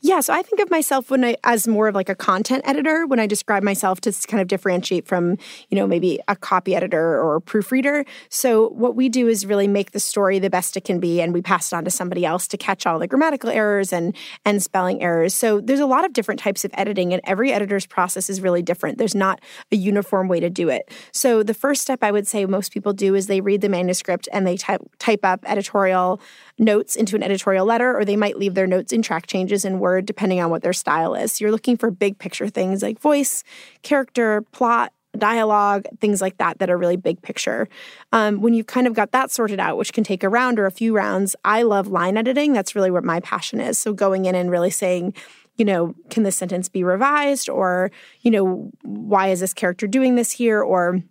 yeah, 0.00 0.20
so 0.20 0.32
I 0.32 0.42
think 0.42 0.60
of 0.60 0.70
myself 0.70 1.10
when 1.10 1.24
I 1.24 1.36
as 1.44 1.68
more 1.68 1.88
of 1.88 1.94
like 1.94 2.08
a 2.08 2.14
content 2.14 2.62
editor 2.66 3.06
when 3.06 3.20
I 3.20 3.26
describe 3.26 3.62
myself 3.62 4.00
to 4.02 4.12
kind 4.26 4.40
of 4.40 4.48
differentiate 4.48 5.06
from, 5.06 5.38
you 5.68 5.76
know, 5.76 5.86
maybe 5.86 6.20
a 6.28 6.36
copy 6.36 6.74
editor 6.74 7.20
or 7.20 7.36
a 7.36 7.40
proofreader. 7.40 8.04
So 8.28 8.68
what 8.70 8.96
we 8.96 9.08
do 9.08 9.28
is 9.28 9.46
really 9.46 9.68
make 9.68 9.92
the 9.92 10.00
story 10.00 10.38
the 10.38 10.50
best 10.50 10.76
it 10.76 10.84
can 10.84 11.00
be 11.00 11.20
and 11.20 11.32
we 11.32 11.42
pass 11.42 11.72
it 11.72 11.76
on 11.76 11.84
to 11.84 11.90
somebody 11.90 12.24
else 12.24 12.46
to 12.48 12.56
catch 12.56 12.86
all 12.86 12.98
the 12.98 13.06
grammatical 13.06 13.50
errors 13.50 13.92
and 13.92 14.16
and 14.44 14.62
spelling 14.62 15.02
errors. 15.02 15.34
So 15.34 15.60
there's 15.60 15.80
a 15.80 15.86
lot 15.86 16.04
of 16.04 16.12
different 16.12 16.40
types 16.40 16.64
of 16.64 16.70
editing 16.74 17.12
and 17.12 17.20
every 17.24 17.52
editor's 17.52 17.86
process 17.86 18.30
is 18.30 18.40
really 18.40 18.62
different. 18.62 18.98
There's 18.98 19.14
not 19.14 19.40
a 19.70 19.76
uniform 19.76 20.28
way 20.28 20.40
to 20.40 20.50
do 20.50 20.68
it. 20.68 20.90
So 21.12 21.42
the 21.42 21.54
first 21.54 21.82
step 21.82 22.02
I 22.02 22.10
would 22.10 22.26
say 22.26 22.44
most 22.46 22.72
people 22.72 22.92
do 22.92 23.14
is 23.14 23.26
they 23.26 23.40
read 23.40 23.60
the 23.60 23.68
manuscript 23.68 24.28
and 24.32 24.46
they 24.46 24.56
type 24.56 24.82
type 24.98 25.24
up 25.24 25.40
editorial 25.46 26.20
notes 26.58 26.96
into 26.96 27.16
an 27.16 27.22
editorial 27.22 27.66
letter, 27.66 27.96
or 27.96 28.04
they 28.04 28.16
might 28.16 28.38
leave 28.38 28.54
their 28.54 28.66
notes 28.66 28.92
in 28.92 29.02
track 29.02 29.26
changes 29.26 29.64
in 29.64 29.78
Word, 29.78 30.06
depending 30.06 30.40
on 30.40 30.50
what 30.50 30.62
their 30.62 30.72
style 30.72 31.14
is. 31.14 31.32
So 31.32 31.44
you're 31.44 31.52
looking 31.52 31.76
for 31.76 31.90
big 31.90 32.18
picture 32.18 32.48
things 32.48 32.82
like 32.82 32.98
voice, 32.98 33.42
character, 33.82 34.42
plot, 34.52 34.92
dialogue, 35.18 35.84
things 36.00 36.22
like 36.22 36.38
that, 36.38 36.58
that 36.58 36.70
are 36.70 36.78
really 36.78 36.96
big 36.96 37.20
picture. 37.20 37.68
Um, 38.12 38.40
when 38.40 38.54
you've 38.54 38.66
kind 38.66 38.86
of 38.86 38.94
got 38.94 39.12
that 39.12 39.30
sorted 39.30 39.60
out, 39.60 39.76
which 39.76 39.92
can 39.92 40.04
take 40.04 40.22
a 40.22 40.28
round 40.28 40.58
or 40.58 40.64
a 40.64 40.70
few 40.70 40.94
rounds, 40.94 41.36
I 41.44 41.62
love 41.62 41.86
line 41.88 42.16
editing. 42.16 42.54
That's 42.54 42.74
really 42.74 42.90
what 42.90 43.04
my 43.04 43.20
passion 43.20 43.60
is. 43.60 43.78
So 43.78 43.92
going 43.92 44.24
in 44.24 44.34
and 44.34 44.50
really 44.50 44.70
saying, 44.70 45.14
you 45.56 45.66
know, 45.66 45.94
can 46.08 46.22
this 46.22 46.36
sentence 46.36 46.70
be 46.70 46.82
revised? 46.82 47.50
Or, 47.50 47.90
you 48.22 48.30
know, 48.30 48.70
why 48.82 49.28
is 49.28 49.40
this 49.40 49.52
character 49.52 49.86
doing 49.86 50.14
this 50.14 50.32
here? 50.32 50.62
Or, 50.62 51.02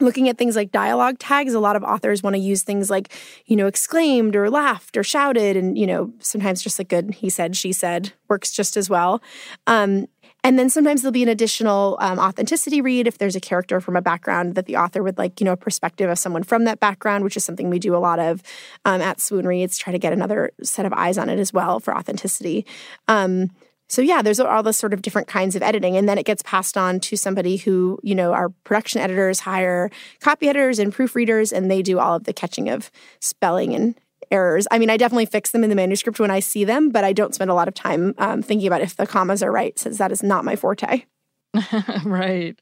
looking 0.00 0.28
at 0.28 0.38
things 0.38 0.56
like 0.56 0.72
dialogue 0.72 1.18
tags 1.18 1.54
a 1.54 1.60
lot 1.60 1.76
of 1.76 1.84
authors 1.84 2.22
want 2.22 2.34
to 2.34 2.40
use 2.40 2.62
things 2.62 2.90
like 2.90 3.12
you 3.46 3.56
know 3.56 3.66
exclaimed 3.66 4.34
or 4.34 4.50
laughed 4.50 4.96
or 4.96 5.04
shouted 5.04 5.56
and 5.56 5.78
you 5.78 5.86
know 5.86 6.12
sometimes 6.18 6.62
just 6.62 6.78
a 6.78 6.84
good 6.84 7.14
he 7.14 7.30
said 7.30 7.56
she 7.56 7.72
said 7.72 8.12
works 8.28 8.50
just 8.50 8.76
as 8.76 8.88
well 8.88 9.22
um, 9.66 10.06
and 10.42 10.58
then 10.58 10.70
sometimes 10.70 11.02
there'll 11.02 11.12
be 11.12 11.22
an 11.22 11.28
additional 11.28 11.98
um, 12.00 12.18
authenticity 12.18 12.80
read 12.80 13.06
if 13.06 13.18
there's 13.18 13.36
a 13.36 13.40
character 13.40 13.80
from 13.80 13.96
a 13.96 14.02
background 14.02 14.54
that 14.54 14.66
the 14.66 14.76
author 14.76 15.02
would 15.02 15.18
like, 15.18 15.40
you 15.40 15.44
know, 15.44 15.52
a 15.52 15.56
perspective 15.56 16.08
of 16.08 16.18
someone 16.18 16.42
from 16.42 16.64
that 16.64 16.80
background, 16.80 17.24
which 17.24 17.36
is 17.36 17.44
something 17.44 17.68
we 17.68 17.78
do 17.78 17.94
a 17.94 17.98
lot 17.98 18.18
of 18.18 18.42
um, 18.84 19.00
at 19.00 19.20
Swoon 19.20 19.46
Reads, 19.46 19.76
try 19.76 19.92
to 19.92 19.98
get 19.98 20.12
another 20.12 20.52
set 20.62 20.86
of 20.86 20.92
eyes 20.94 21.18
on 21.18 21.28
it 21.28 21.38
as 21.38 21.52
well 21.52 21.78
for 21.78 21.94
authenticity. 21.96 22.64
Um, 23.06 23.50
so 23.90 24.00
yeah, 24.00 24.22
there's 24.22 24.38
all 24.38 24.62
the 24.62 24.72
sort 24.72 24.94
of 24.94 25.02
different 25.02 25.26
kinds 25.26 25.56
of 25.56 25.62
editing, 25.62 25.96
and 25.96 26.08
then 26.08 26.16
it 26.16 26.24
gets 26.24 26.42
passed 26.42 26.78
on 26.78 27.00
to 27.00 27.16
somebody 27.16 27.56
who 27.56 27.98
you 28.02 28.14
know 28.14 28.32
our 28.32 28.48
production 28.64 29.00
editors 29.00 29.40
hire 29.40 29.90
copy 30.20 30.48
editors 30.48 30.78
and 30.78 30.94
proofreaders, 30.94 31.52
and 31.52 31.70
they 31.70 31.82
do 31.82 31.98
all 31.98 32.14
of 32.14 32.24
the 32.24 32.32
catching 32.32 32.68
of 32.68 32.90
spelling 33.20 33.74
and 33.74 33.96
errors. 34.30 34.68
I 34.70 34.78
mean, 34.78 34.90
I 34.90 34.96
definitely 34.96 35.26
fix 35.26 35.50
them 35.50 35.64
in 35.64 35.70
the 35.70 35.76
manuscript 35.76 36.20
when 36.20 36.30
I 36.30 36.38
see 36.38 36.64
them, 36.64 36.90
but 36.90 37.02
I 37.02 37.12
don't 37.12 37.34
spend 37.34 37.50
a 37.50 37.54
lot 37.54 37.66
of 37.66 37.74
time 37.74 38.14
um, 38.18 38.42
thinking 38.42 38.68
about 38.68 38.80
if 38.80 38.96
the 38.96 39.06
commas 39.06 39.42
are 39.42 39.50
right, 39.50 39.76
since 39.76 39.98
that 39.98 40.12
is 40.12 40.22
not 40.22 40.44
my 40.44 40.54
forte. 40.54 41.04
right. 42.04 42.56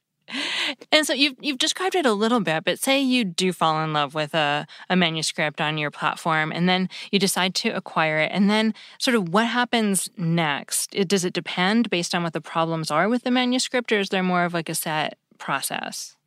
And 0.92 1.06
so 1.06 1.12
you've 1.12 1.36
you've 1.40 1.58
described 1.58 1.94
it 1.94 2.06
a 2.06 2.12
little 2.12 2.40
bit, 2.40 2.64
but 2.64 2.78
say 2.78 3.00
you 3.00 3.24
do 3.24 3.52
fall 3.52 3.82
in 3.82 3.92
love 3.92 4.14
with 4.14 4.34
a, 4.34 4.66
a 4.88 4.96
manuscript 4.96 5.60
on 5.60 5.78
your 5.78 5.90
platform 5.90 6.52
and 6.52 6.68
then 6.68 6.88
you 7.10 7.18
decide 7.18 7.54
to 7.56 7.70
acquire 7.70 8.18
it. 8.18 8.30
And 8.32 8.50
then 8.50 8.74
sort 8.98 9.14
of 9.14 9.28
what 9.30 9.46
happens 9.46 10.08
next? 10.16 10.94
It, 10.94 11.08
does 11.08 11.24
it 11.24 11.32
depend 11.32 11.90
based 11.90 12.14
on 12.14 12.22
what 12.22 12.32
the 12.32 12.40
problems 12.40 12.90
are 12.90 13.08
with 13.08 13.22
the 13.22 13.30
manuscript, 13.30 13.92
or 13.92 13.98
is 13.98 14.10
there 14.10 14.22
more 14.22 14.44
of 14.44 14.54
like 14.54 14.68
a 14.68 14.74
set 14.74 15.18
process? 15.38 16.17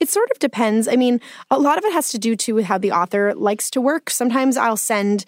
It 0.00 0.08
sort 0.08 0.30
of 0.30 0.38
depends. 0.38 0.88
I 0.88 0.96
mean, 0.96 1.20
a 1.50 1.58
lot 1.58 1.78
of 1.78 1.84
it 1.84 1.92
has 1.92 2.10
to 2.10 2.18
do 2.18 2.36
too 2.36 2.54
with 2.54 2.66
how 2.66 2.78
the 2.78 2.92
author 2.92 3.34
likes 3.34 3.70
to 3.70 3.80
work. 3.80 4.10
Sometimes 4.10 4.56
I'll 4.56 4.76
send 4.76 5.24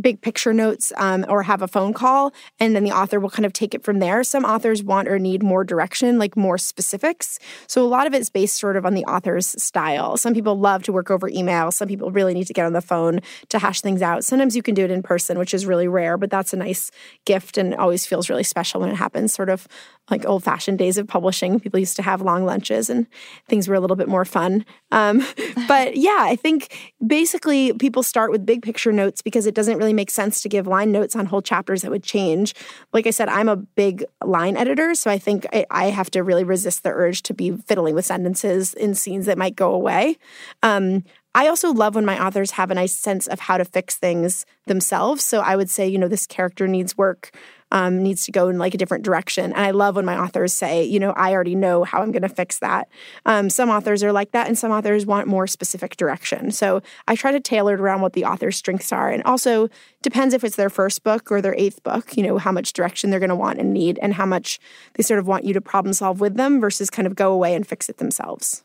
big 0.00 0.20
picture 0.20 0.52
notes 0.52 0.92
um, 0.96 1.24
or 1.28 1.42
have 1.42 1.62
a 1.62 1.68
phone 1.68 1.92
call, 1.92 2.32
and 2.58 2.74
then 2.74 2.84
the 2.84 2.90
author 2.90 3.20
will 3.20 3.30
kind 3.30 3.46
of 3.46 3.52
take 3.52 3.74
it 3.74 3.84
from 3.84 3.98
there. 3.98 4.24
Some 4.24 4.44
authors 4.44 4.82
want 4.82 5.08
or 5.08 5.18
need 5.18 5.42
more 5.42 5.64
direction, 5.64 6.18
like 6.18 6.36
more 6.36 6.58
specifics. 6.58 7.38
So 7.66 7.84
a 7.84 7.86
lot 7.86 8.06
of 8.06 8.14
it's 8.14 8.30
based 8.30 8.58
sort 8.58 8.76
of 8.76 8.84
on 8.86 8.94
the 8.94 9.04
author's 9.04 9.54
style. 9.62 10.16
Some 10.16 10.34
people 10.34 10.58
love 10.58 10.82
to 10.84 10.92
work 10.92 11.10
over 11.10 11.28
email. 11.28 11.70
Some 11.70 11.88
people 11.88 12.10
really 12.10 12.34
need 12.34 12.46
to 12.46 12.52
get 12.52 12.66
on 12.66 12.72
the 12.72 12.80
phone 12.80 13.20
to 13.50 13.58
hash 13.58 13.80
things 13.80 14.02
out. 14.02 14.24
Sometimes 14.24 14.56
you 14.56 14.62
can 14.62 14.74
do 14.74 14.84
it 14.84 14.90
in 14.90 15.02
person, 15.02 15.38
which 15.38 15.54
is 15.54 15.66
really 15.66 15.88
rare, 15.88 16.16
but 16.16 16.30
that's 16.30 16.52
a 16.52 16.56
nice 16.56 16.90
gift 17.24 17.58
and 17.58 17.74
always 17.74 18.06
feels 18.06 18.28
really 18.28 18.42
special 18.42 18.80
when 18.80 18.90
it 18.90 18.96
happens, 18.96 19.32
sort 19.32 19.50
of 19.50 19.68
like 20.10 20.26
old 20.26 20.44
fashioned 20.44 20.78
days 20.78 20.98
of 20.98 21.06
publishing. 21.06 21.58
People 21.58 21.80
used 21.80 21.96
to 21.96 22.02
have 22.02 22.20
long 22.20 22.44
lunches 22.44 22.90
and 22.90 23.06
things 23.48 23.68
were 23.68 23.74
a 23.74 23.80
little 23.80 23.96
bit 23.96 24.08
more 24.08 24.24
fun. 24.24 24.64
Um, 24.90 25.26
but 25.68 25.96
yeah, 25.96 26.18
I 26.20 26.36
think 26.36 26.94
basically 27.04 27.72
people 27.74 28.02
start 28.02 28.30
with 28.30 28.44
big 28.44 28.62
picture 28.62 28.92
notes 28.92 29.22
because 29.22 29.46
it 29.46 29.54
doesn't 29.54 29.78
really 29.78 29.94
make 29.94 30.10
sense 30.10 30.42
to 30.42 30.48
give 30.48 30.66
line 30.66 30.92
notes 30.92 31.16
on 31.16 31.26
whole 31.26 31.42
chapters 31.42 31.82
that 31.82 31.90
would 31.90 32.02
change. 32.02 32.54
Like 32.92 33.06
I 33.06 33.10
said, 33.10 33.28
I'm 33.28 33.48
a 33.48 33.56
big 33.56 34.04
line 34.22 34.56
editor, 34.56 34.94
so 34.94 35.10
I 35.10 35.18
think 35.18 35.46
I 35.70 35.86
have 35.86 36.10
to 36.10 36.22
really 36.22 36.44
resist 36.44 36.82
the 36.82 36.90
urge 36.90 37.22
to 37.22 37.34
be 37.34 37.52
fiddling 37.52 37.94
with 37.94 38.04
sentences 38.04 38.74
in 38.74 38.94
scenes 38.94 39.26
that 39.26 39.38
might 39.38 39.56
go 39.56 39.72
away. 39.72 40.18
Um, 40.62 41.04
I 41.34 41.48
also 41.48 41.72
love 41.72 41.96
when 41.96 42.04
my 42.04 42.24
authors 42.24 42.52
have 42.52 42.70
a 42.70 42.74
nice 42.74 42.94
sense 42.94 43.26
of 43.26 43.40
how 43.40 43.58
to 43.58 43.64
fix 43.64 43.96
things 43.96 44.46
themselves. 44.66 45.24
So 45.24 45.40
I 45.40 45.56
would 45.56 45.68
say, 45.68 45.88
you 45.88 45.98
know, 45.98 46.06
this 46.06 46.26
character 46.26 46.68
needs 46.68 46.96
work 46.96 47.32
um, 47.70 48.02
needs 48.02 48.24
to 48.24 48.32
go 48.32 48.48
in 48.48 48.58
like 48.58 48.74
a 48.74 48.78
different 48.78 49.04
direction. 49.04 49.52
And 49.52 49.60
I 49.60 49.70
love 49.70 49.96
when 49.96 50.04
my 50.04 50.18
authors 50.18 50.52
say, 50.52 50.84
you 50.84 51.00
know, 51.00 51.10
I 51.12 51.32
already 51.32 51.54
know 51.54 51.84
how 51.84 52.02
I'm 52.02 52.12
going 52.12 52.22
to 52.22 52.28
fix 52.28 52.58
that. 52.60 52.88
Um, 53.26 53.50
some 53.50 53.70
authors 53.70 54.02
are 54.02 54.12
like 54.12 54.32
that, 54.32 54.46
and 54.46 54.58
some 54.58 54.70
authors 54.70 55.06
want 55.06 55.26
more 55.26 55.46
specific 55.46 55.96
direction. 55.96 56.50
So 56.50 56.82
I 57.08 57.16
try 57.16 57.32
to 57.32 57.40
tailor 57.40 57.74
it 57.74 57.80
around 57.80 58.00
what 58.00 58.12
the 58.12 58.24
author's 58.24 58.56
strengths 58.56 58.92
are. 58.92 59.10
And 59.10 59.22
also 59.24 59.68
depends 60.02 60.34
if 60.34 60.44
it's 60.44 60.56
their 60.56 60.70
first 60.70 61.02
book 61.02 61.32
or 61.32 61.40
their 61.40 61.54
eighth 61.56 61.82
book, 61.82 62.16
you 62.16 62.22
know, 62.22 62.38
how 62.38 62.52
much 62.52 62.72
direction 62.72 63.10
they're 63.10 63.20
going 63.20 63.28
to 63.30 63.36
want 63.36 63.58
and 63.58 63.72
need, 63.72 63.98
and 64.00 64.14
how 64.14 64.26
much 64.26 64.58
they 64.94 65.02
sort 65.02 65.18
of 65.18 65.26
want 65.26 65.44
you 65.44 65.54
to 65.54 65.60
problem 65.60 65.92
solve 65.92 66.20
with 66.20 66.36
them 66.36 66.60
versus 66.60 66.90
kind 66.90 67.06
of 67.06 67.14
go 67.14 67.32
away 67.32 67.54
and 67.54 67.66
fix 67.66 67.88
it 67.88 67.98
themselves. 67.98 68.64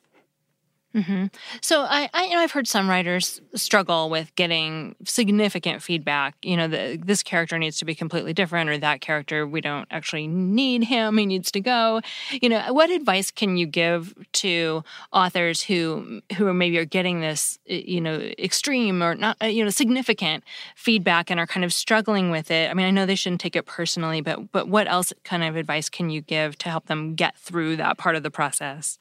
Mm-hmm. 0.96 1.28
So 1.62 1.82
I, 1.82 2.10
I, 2.16 2.24
you 2.26 2.32
know, 2.32 2.40
I've 2.40 2.52
heard 2.52 2.68
some 2.68 2.90
writers 2.90 3.42
struggle 3.54 4.10
with 4.10 4.34
getting 4.34 4.96
significant 5.06 5.84
feedback. 5.84 6.36
You 6.42 6.58
know, 6.58 6.68
the, 6.68 7.00
this 7.04 7.22
character 7.22 7.60
needs 7.60 7.78
to 7.80 7.86
be 7.86 7.94
completely 7.94 8.34
different, 8.34 8.72
or 8.72 8.78
that 8.80 9.00
character 9.00 9.46
we 9.46 9.62
don't 9.62 9.88
actually 9.92 10.26
need 10.26 10.86
him; 10.86 11.18
he 11.18 11.28
needs 11.28 11.52
to 11.52 11.60
go. 11.60 12.02
You 12.32 12.50
know, 12.50 12.74
what 12.74 12.90
advice 12.90 13.30
can 13.30 13.56
you 13.56 13.68
give 13.68 14.16
to 14.34 14.84
authors 15.14 15.62
who 15.62 16.22
who 16.38 16.52
maybe 16.56 16.80
are 16.80 16.86
getting 16.86 17.22
this, 17.22 17.60
you 17.66 18.02
know, 18.02 18.16
extreme 18.40 19.04
or 19.04 19.14
not, 19.14 19.38
uh, 19.44 19.46
you 19.46 19.64
know, 19.64 19.70
significant 19.70 20.44
feedback 20.76 21.30
and 21.30 21.40
are 21.40 21.48
kind 21.48 21.64
of 21.64 21.72
struggling 21.72 22.32
with 22.32 22.50
it? 22.50 22.72
I 22.72 22.74
mean, 22.74 22.88
I 22.88 22.92
know 22.92 23.06
they 23.06 23.14
shouldn't 23.14 23.42
take 23.42 23.56
it 23.56 23.68
personally, 23.68 24.22
but 24.22 24.52
but 24.52 24.68
what 24.68 24.88
else 24.88 25.14
kind 25.24 25.44
of 25.44 25.56
advice 25.56 25.88
can 25.88 26.10
you 26.10 26.22
give 26.22 26.58
to 26.60 26.70
help 26.70 26.88
them 26.88 27.14
get 27.14 27.38
through 27.38 27.76
that 27.76 28.00
part 28.00 28.16
of 28.16 28.24
the 28.24 28.32
process? 28.32 28.98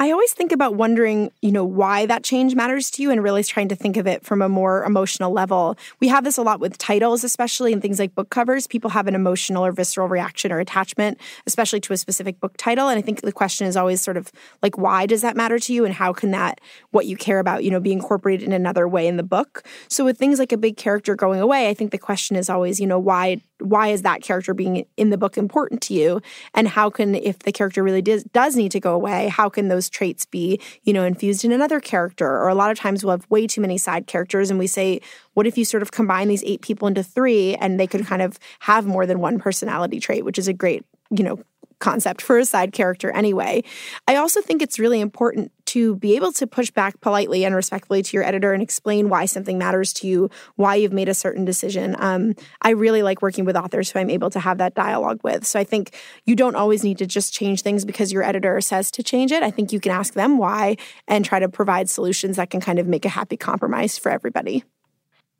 I 0.00 0.10
always 0.10 0.32
think 0.32 0.52
about 0.52 0.74
wondering, 0.74 1.30
you 1.42 1.52
know, 1.52 1.64
why 1.64 2.06
that 2.06 2.22
change 2.24 2.54
matters 2.54 2.90
to 2.92 3.02
you 3.02 3.10
and 3.10 3.22
really 3.22 3.42
trying 3.42 3.68
to 3.68 3.76
think 3.76 3.96
of 3.96 4.06
it 4.06 4.24
from 4.24 4.42
a 4.42 4.48
more 4.48 4.84
emotional 4.84 5.32
level. 5.32 5.76
We 6.00 6.08
have 6.08 6.24
this 6.24 6.38
a 6.38 6.42
lot 6.42 6.60
with 6.60 6.78
titles, 6.78 7.24
especially 7.24 7.72
in 7.72 7.80
things 7.80 7.98
like 7.98 8.14
book 8.14 8.30
covers. 8.30 8.66
People 8.66 8.90
have 8.90 9.06
an 9.06 9.14
emotional 9.14 9.64
or 9.64 9.72
visceral 9.72 10.08
reaction 10.08 10.52
or 10.52 10.60
attachment, 10.60 11.18
especially 11.46 11.80
to 11.80 11.92
a 11.92 11.96
specific 11.96 12.40
book 12.40 12.54
title. 12.56 12.88
And 12.88 12.98
I 12.98 13.02
think 13.02 13.20
the 13.20 13.32
question 13.32 13.66
is 13.66 13.76
always 13.76 14.00
sort 14.00 14.16
of 14.16 14.30
like, 14.62 14.78
why 14.78 15.06
does 15.06 15.22
that 15.22 15.36
matter 15.36 15.58
to 15.58 15.72
you? 15.72 15.84
And 15.84 15.94
how 15.94 16.12
can 16.12 16.30
that, 16.32 16.60
what 16.90 17.06
you 17.06 17.16
care 17.16 17.38
about, 17.38 17.64
you 17.64 17.70
know, 17.70 17.80
be 17.80 17.92
incorporated 17.92 18.46
in 18.46 18.52
another 18.52 18.86
way 18.86 19.06
in 19.06 19.16
the 19.16 19.22
book? 19.22 19.64
So 19.88 20.04
with 20.04 20.18
things 20.18 20.38
like 20.38 20.52
a 20.52 20.58
big 20.58 20.76
character 20.76 21.14
going 21.14 21.40
away, 21.40 21.68
I 21.68 21.74
think 21.74 21.90
the 21.90 21.98
question 21.98 22.36
is 22.36 22.48
always, 22.48 22.80
you 22.80 22.86
know, 22.86 22.98
why 22.98 23.40
why 23.60 23.88
is 23.88 24.02
that 24.02 24.22
character 24.22 24.54
being 24.54 24.86
in 24.96 25.10
the 25.10 25.18
book 25.18 25.36
important 25.36 25.82
to 25.82 25.94
you 25.94 26.22
and 26.54 26.68
how 26.68 26.90
can 26.90 27.14
if 27.14 27.40
the 27.40 27.52
character 27.52 27.82
really 27.82 28.02
does, 28.02 28.22
does 28.24 28.54
need 28.54 28.70
to 28.70 28.80
go 28.80 28.94
away 28.94 29.28
how 29.28 29.48
can 29.48 29.57
those 29.66 29.90
traits 29.90 30.24
be 30.24 30.60
you 30.84 30.92
know 30.92 31.02
infused 31.02 31.44
in 31.44 31.50
another 31.50 31.80
character 31.80 32.28
or 32.28 32.46
a 32.46 32.54
lot 32.54 32.70
of 32.70 32.78
times 32.78 33.04
we'll 33.04 33.10
have 33.10 33.28
way 33.28 33.48
too 33.48 33.60
many 33.60 33.76
side 33.76 34.06
characters 34.06 34.48
and 34.48 34.60
we 34.60 34.68
say 34.68 35.00
what 35.34 35.48
if 35.48 35.58
you 35.58 35.64
sort 35.64 35.82
of 35.82 35.90
combine 35.90 36.28
these 36.28 36.44
eight 36.44 36.60
people 36.60 36.86
into 36.86 37.02
three 37.02 37.56
and 37.56 37.80
they 37.80 37.86
could 37.88 38.06
kind 38.06 38.22
of 38.22 38.38
have 38.60 38.86
more 38.86 39.04
than 39.04 39.18
one 39.18 39.40
personality 39.40 39.98
trait 39.98 40.24
which 40.24 40.38
is 40.38 40.46
a 40.46 40.52
great 40.52 40.84
you 41.10 41.24
know 41.24 41.42
concept 41.78 42.22
for 42.22 42.38
a 42.38 42.44
side 42.44 42.72
character 42.72 43.10
anyway. 43.12 43.62
I 44.06 44.16
also 44.16 44.40
think 44.40 44.62
it's 44.62 44.78
really 44.78 45.00
important 45.00 45.52
to 45.68 45.96
be 45.96 46.16
able 46.16 46.32
to 46.32 46.46
push 46.46 46.70
back 46.70 47.00
politely 47.00 47.44
and 47.44 47.54
respectfully 47.54 48.02
to 48.02 48.16
your 48.16 48.24
editor 48.24 48.52
and 48.52 48.62
explain 48.62 49.08
why 49.08 49.26
something 49.26 49.58
matters 49.58 49.92
to 49.94 50.06
you, 50.06 50.30
why 50.56 50.74
you've 50.74 50.92
made 50.92 51.08
a 51.08 51.14
certain 51.14 51.44
decision. 51.44 51.96
Um, 51.98 52.34
I 52.62 52.70
really 52.70 53.02
like 53.02 53.22
working 53.22 53.44
with 53.44 53.56
authors 53.56 53.90
who 53.90 53.98
I'm 53.98 54.10
able 54.10 54.30
to 54.30 54.40
have 54.40 54.58
that 54.58 54.74
dialogue 54.74 55.20
with. 55.22 55.46
So 55.46 55.58
I 55.58 55.64
think 55.64 55.94
you 56.24 56.34
don't 56.34 56.56
always 56.56 56.84
need 56.84 56.98
to 56.98 57.06
just 57.06 57.32
change 57.32 57.62
things 57.62 57.84
because 57.84 58.12
your 58.12 58.22
editor 58.22 58.60
says 58.60 58.90
to 58.92 59.02
change 59.02 59.32
it. 59.32 59.42
I 59.42 59.50
think 59.50 59.72
you 59.72 59.80
can 59.80 59.92
ask 59.92 60.14
them 60.14 60.38
why 60.38 60.76
and 61.06 61.24
try 61.24 61.38
to 61.38 61.48
provide 61.48 61.90
solutions 61.90 62.36
that 62.36 62.50
can 62.50 62.60
kind 62.60 62.78
of 62.78 62.86
make 62.86 63.04
a 63.04 63.10
happy 63.10 63.36
compromise 63.36 63.98
for 63.98 64.10
everybody. 64.10 64.64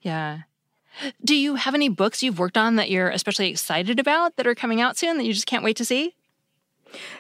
Yeah. 0.03 0.41
Do 1.25 1.35
you 1.35 1.55
have 1.55 1.75
any 1.75 1.89
books 1.89 2.23
you've 2.23 2.39
worked 2.39 2.59
on 2.59 2.77
that 2.77 2.91
you're 2.91 3.09
especially 3.09 3.49
excited 3.49 3.99
about 4.01 4.37
that 4.37 4.47
are 4.47 4.55
coming 4.55 4.81
out 4.81 4.97
soon 4.97 5.17
that 5.19 5.25
you 5.25 5.33
just 5.33 5.47
can't 5.47 5.65
wait 5.65 5.77
to 5.77 5.85
see? 5.85 6.15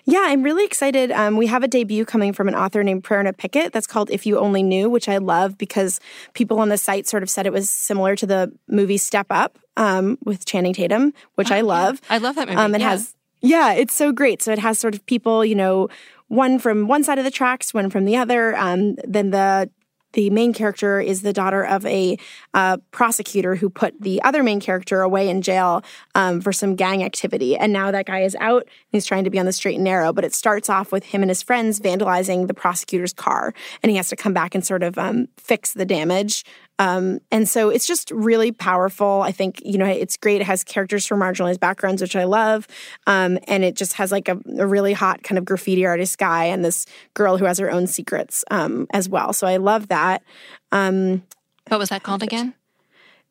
Yeah, 0.05 0.25
I'm 0.25 0.43
really 0.43 0.65
excited. 0.65 1.11
Um, 1.13 1.37
we 1.37 1.47
have 1.47 1.63
a 1.63 1.69
debut 1.69 2.05
coming 2.05 2.33
from 2.33 2.49
an 2.49 2.55
author 2.55 2.83
named 2.83 3.05
Prerna 3.05 3.37
Pickett 3.37 3.73
that's 3.73 3.87
called 3.87 4.11
If 4.11 4.27
You 4.27 4.39
Only 4.39 4.63
Knew, 4.63 4.89
which 4.89 5.09
I 5.09 5.19
love 5.19 5.59
because 5.59 6.01
people 6.35 6.61
on 6.61 6.69
the 6.69 6.79
site 6.79 7.07
sort 7.07 7.23
of 7.23 7.31
said 7.31 7.47
it 7.47 7.53
was 7.53 7.71
similar 7.71 8.17
to 8.17 8.27
the 8.27 8.53
movie 8.69 8.99
Step 8.99 9.27
Up 9.31 9.59
um, 9.77 10.19
with 10.25 10.45
Channing 10.45 10.75
Tatum, 10.75 11.13
which 11.35 11.51
oh, 11.51 11.57
I 11.57 11.61
love. 11.61 12.01
Yeah. 12.05 12.15
I 12.15 12.19
love 12.19 12.37
that 12.37 12.49
movie. 12.49 12.59
Um, 12.59 12.75
it 12.75 12.81
yeah. 12.81 12.91
has, 12.91 13.15
yeah, 13.41 13.73
it's 13.73 13.95
so 13.95 14.13
great. 14.13 14.43
So 14.43 14.53
it 14.53 14.59
has 14.59 14.79
sort 14.79 14.95
of 14.95 15.05
people, 15.07 15.45
you 15.45 15.55
know, 15.55 15.89
one 16.29 16.59
from 16.59 16.89
one 16.89 17.05
side 17.05 17.19
of 17.19 17.25
the 17.25 17.31
tracks, 17.31 17.73
one 17.73 17.91
from 17.91 18.05
the 18.05 18.17
other. 18.17 18.57
Um, 18.57 18.97
then 19.05 19.31
the 19.31 19.71
the 20.19 20.31
main 20.31 20.53
character 20.53 21.01
is 21.01 21.23
the 21.23 21.33
daughter 21.33 21.65
of 21.65 21.87
a 21.87 22.19
uh, 22.53 22.77
prosecutor 22.91 23.55
who 23.55 23.71
put 23.71 23.95
the 24.01 24.21
other 24.23 24.43
main 24.43 24.59
character 24.59 25.03
away 25.03 25.29
in 25.29 25.43
jail 25.43 25.85
um, 26.17 26.41
for 26.41 26.53
some 26.53 26.75
gang 26.75 27.05
activity. 27.05 27.57
And 27.57 27.73
now 27.73 27.93
that 27.93 28.07
guy 28.07 28.23
is 28.23 28.37
out 28.41 28.63
and 28.63 28.71
he's 28.91 29.07
trying 29.07 29.23
to 29.23 29.31
be 29.31 29.39
on 29.39 29.47
the 29.47 29.53
straight 29.53 29.77
and 29.77 29.85
narrow. 29.85 30.13
But 30.13 30.25
it 30.25 30.35
starts 30.35 30.69
off 30.69 30.91
with 30.91 31.05
him 31.05 31.23
and 31.23 31.31
his 31.31 31.41
friends 31.41 31.79
vandalizing 31.79 32.49
the 32.49 32.55
prosecutor's 32.55 33.13
car. 33.13 33.55
And 33.81 33.91
he 33.91 33.97
has 33.97 34.09
to 34.09 34.17
come 34.17 34.33
back 34.35 34.57
and 34.57 34.67
sort 34.67 34.83
of 34.83 34.99
um, 34.99 35.29
fix 35.37 35.73
the 35.73 35.87
damage 35.87 36.45
um, 36.79 37.21
and 37.33 37.49
so 37.49 37.71
it's 37.71 37.87
just 37.87 38.11
really 38.13 38.53
powerful. 38.53 39.23
I 39.23 39.33
think, 39.33 39.61
you 39.65 39.79
know, 39.79 39.87
it's 39.87 40.17
great. 40.17 40.41
It 40.41 40.45
has 40.45 40.63
characters 40.63 41.07
from 41.07 41.21
marginalized 41.21 41.59
backgrounds, 41.59 42.01
which 42.01 42.15
I 42.15 42.25
love. 42.25 42.69
Um, 43.07 43.39
and 43.49 43.65
it 43.65 43.75
just 43.75 43.95
has 43.95 44.13
like 44.13 44.29
a, 44.29 44.39
a, 44.59 44.67
really 44.67 44.93
hot 44.93 45.25
kind 45.25 45.39
of 45.39 45.45
graffiti 45.45 45.85
artist 45.85 46.19
guy 46.19 46.45
and 46.45 46.65
this 46.65 46.87
girl 47.15 47.37
who 47.37 47.47
has 47.47 47.59
her 47.59 47.71
own 47.71 47.89
secrets 47.89 48.45
um, 48.51 48.87
as 48.93 49.09
well. 49.09 49.33
So 49.33 49.47
I 49.47 49.57
love 49.57 49.89
that. 49.89 50.23
Um, 50.71 51.25
what 51.67 51.79
was 51.79 51.89
that 51.89 52.05
called 52.05 52.23
again? 52.23 52.55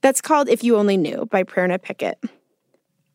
That's 0.01 0.22
called 0.22 0.50
If 0.50 0.63
You 0.63 0.75
Only 0.75 0.98
Knew 0.98 1.25
by 1.25 1.44
Prerna 1.44 1.82
Pickett. 1.82 2.22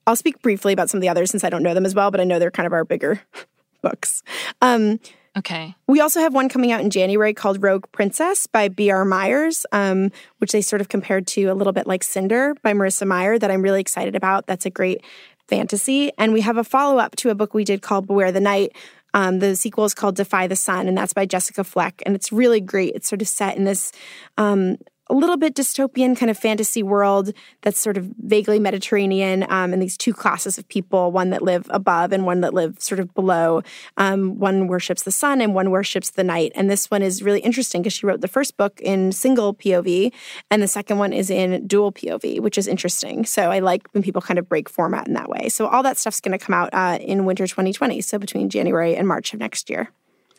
I'll 0.06 0.16
speak 0.16 0.40
briefly 0.42 0.72
about 0.72 0.90
some 0.90 0.98
of 0.98 1.02
the 1.02 1.08
others 1.08 1.30
since 1.30 1.44
I 1.44 1.50
don't 1.50 1.62
know 1.62 1.74
them 1.74 1.86
as 1.86 1.94
well, 1.94 2.10
but 2.10 2.20
I 2.20 2.24
know 2.24 2.38
they're 2.38 2.50
kind 2.50 2.66
of 2.66 2.72
our 2.72 2.84
bigger 2.84 3.20
books. 3.82 4.22
Um, 4.60 4.98
Okay. 5.36 5.74
We 5.86 6.00
also 6.00 6.20
have 6.20 6.34
one 6.34 6.50
coming 6.50 6.72
out 6.72 6.82
in 6.82 6.90
January 6.90 7.32
called 7.32 7.62
Rogue 7.62 7.86
Princess 7.92 8.46
by 8.46 8.68
B.R. 8.68 9.04
Myers, 9.04 9.64
um, 9.72 10.10
which 10.38 10.52
they 10.52 10.60
sort 10.60 10.82
of 10.82 10.88
compared 10.88 11.26
to 11.28 11.44
a 11.44 11.54
little 11.54 11.72
bit 11.72 11.86
like 11.86 12.04
Cinder 12.04 12.54
by 12.62 12.74
Marissa 12.74 13.06
Meyer 13.06 13.38
that 13.38 13.50
I'm 13.50 13.62
really 13.62 13.80
excited 13.80 14.14
about. 14.14 14.46
That's 14.46 14.66
a 14.66 14.70
great 14.70 15.02
fantasy. 15.48 16.12
And 16.18 16.34
we 16.34 16.42
have 16.42 16.58
a 16.58 16.64
follow 16.64 16.98
up 16.98 17.16
to 17.16 17.30
a 17.30 17.34
book 17.34 17.54
we 17.54 17.64
did 17.64 17.80
called 17.80 18.06
Beware 18.06 18.30
the 18.30 18.40
Night. 18.40 18.72
Um, 19.14 19.38
the 19.38 19.56
sequel 19.56 19.84
is 19.84 19.94
called 19.94 20.16
Defy 20.16 20.46
the 20.46 20.56
Sun, 20.56 20.88
and 20.88 20.96
that's 20.96 21.12
by 21.12 21.26
Jessika 21.26 21.64
Fleck. 21.64 22.02
And 22.06 22.14
it's 22.14 22.32
really 22.32 22.60
great. 22.60 22.94
It's 22.94 23.08
sort 23.08 23.22
of 23.22 23.28
set 23.28 23.56
in 23.56 23.64
this 23.64 23.92
um, 24.38 24.78
a 25.12 25.14
little 25.14 25.36
bit 25.36 25.54
dystopian 25.54 26.16
kind 26.16 26.30
of 26.30 26.38
fantasy 26.38 26.82
world 26.82 27.34
that's 27.60 27.78
sort 27.78 27.98
of 27.98 28.08
vaguely 28.24 28.58
Mediterranean, 28.58 29.44
um, 29.50 29.74
and 29.74 29.82
these 29.82 29.98
two 29.98 30.14
classes 30.14 30.56
of 30.56 30.66
people 30.68 31.12
one 31.12 31.28
that 31.30 31.42
live 31.42 31.66
above 31.68 32.12
and 32.12 32.24
one 32.24 32.40
that 32.40 32.54
live 32.54 32.80
sort 32.80 32.98
of 32.98 33.12
below. 33.12 33.62
Um, 33.98 34.38
one 34.38 34.68
worships 34.68 35.02
the 35.02 35.12
sun 35.12 35.42
and 35.42 35.54
one 35.54 35.70
worships 35.70 36.10
the 36.10 36.24
night. 36.24 36.52
And 36.54 36.70
this 36.70 36.90
one 36.90 37.02
is 37.02 37.22
really 37.22 37.40
interesting 37.40 37.82
because 37.82 37.92
she 37.92 38.06
wrote 38.06 38.22
the 38.22 38.28
first 38.28 38.56
book 38.56 38.80
in 38.80 39.12
single 39.12 39.52
POV, 39.52 40.12
and 40.50 40.62
the 40.62 40.68
second 40.68 40.96
one 40.96 41.12
is 41.12 41.28
in 41.28 41.66
dual 41.66 41.92
POV, 41.92 42.40
which 42.40 42.56
is 42.56 42.66
interesting. 42.66 43.26
So 43.26 43.50
I 43.50 43.58
like 43.58 43.86
when 43.92 44.02
people 44.02 44.22
kind 44.22 44.38
of 44.38 44.48
break 44.48 44.70
format 44.70 45.06
in 45.06 45.12
that 45.12 45.28
way. 45.28 45.50
So 45.50 45.66
all 45.66 45.82
that 45.82 45.98
stuff's 45.98 46.22
going 46.22 46.38
to 46.38 46.42
come 46.42 46.54
out 46.54 46.70
uh, 46.72 46.98
in 47.02 47.26
winter 47.26 47.46
2020, 47.46 48.00
so 48.00 48.18
between 48.18 48.48
January 48.48 48.96
and 48.96 49.06
March 49.06 49.34
of 49.34 49.40
next 49.40 49.68
year. 49.68 49.90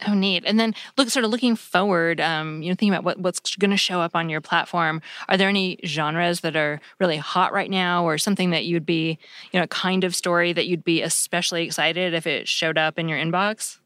Oh, 0.07 0.13
neat. 0.13 0.43
And 0.45 0.59
then 0.59 0.73
look, 0.97 1.09
sort 1.09 1.23
of 1.23 1.31
looking 1.31 1.55
forward, 1.55 2.19
um, 2.19 2.61
you 2.61 2.69
know, 2.69 2.75
thinking 2.75 2.89
about 2.89 3.03
what, 3.03 3.19
what's 3.19 3.55
going 3.55 3.71
to 3.71 3.77
show 3.77 4.01
up 4.01 4.15
on 4.15 4.29
your 4.29 4.41
platform. 4.41 5.01
Are 5.29 5.37
there 5.37 5.49
any 5.49 5.79
genres 5.85 6.41
that 6.41 6.55
are 6.55 6.81
really 6.99 7.17
hot 7.17 7.53
right 7.53 7.69
now, 7.69 8.03
or 8.03 8.17
something 8.17 8.49
that 8.49 8.65
you'd 8.65 8.85
be, 8.85 9.17
you 9.51 9.59
know, 9.59 9.63
a 9.63 9.67
kind 9.67 10.03
of 10.03 10.15
story 10.15 10.51
that 10.53 10.67
you'd 10.67 10.83
be 10.83 11.01
especially 11.01 11.63
excited 11.63 12.13
if 12.13 12.27
it 12.27 12.47
showed 12.47 12.77
up 12.77 12.99
in 12.99 13.07
your 13.07 13.17
inbox? 13.19 13.79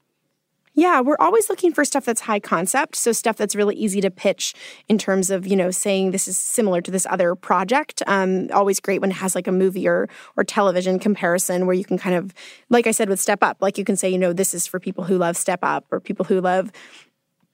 Yeah, 0.78 1.02
we're 1.02 1.18
always 1.20 1.50
looking 1.50 1.74
for 1.74 1.84
stuff 1.84 2.06
that's 2.06 2.22
high 2.22 2.40
concept. 2.40 2.96
So 2.98 3.12
stuff 3.12 3.36
that's 3.36 3.56
really 3.56 3.76
easy 3.76 4.00
to 4.00 4.12
pitch 4.12 4.54
in 4.88 5.00
terms 5.00 5.32
of, 5.32 5.48
you 5.48 5.56
know, 5.56 5.72
saying 5.72 6.12
this 6.12 6.28
is 6.28 6.38
similar 6.38 6.82
to 6.82 6.92
this 6.92 7.08
other 7.10 7.34
project. 7.34 8.04
Um, 8.06 8.48
always 8.54 8.80
great 8.80 9.02
when 9.02 9.10
it 9.10 9.16
has 9.16 9.34
like 9.34 9.48
a 9.48 9.52
movie 9.52 9.88
or 9.88 10.08
or 10.36 10.44
television 10.44 11.00
comparison 11.00 11.66
where 11.66 11.74
you 11.74 11.84
can 11.84 11.98
kind 11.98 12.16
of, 12.16 12.32
like 12.70 12.86
I 12.86 12.92
said 12.92 13.10
with 13.10 13.20
Step 13.20 13.42
Up, 13.42 13.58
like 13.60 13.80
you 13.80 13.86
can 13.86 13.98
say, 13.98 14.08
you 14.08 14.20
know, 14.20 14.34
this 14.34 14.54
is 14.54 14.68
for 14.68 14.80
people 14.80 15.04
who 15.04 15.18
love 15.18 15.36
Step 15.36 15.62
Up 15.64 15.84
or 15.90 16.00
people 16.00 16.26
who 16.26 16.40
love 16.40 16.72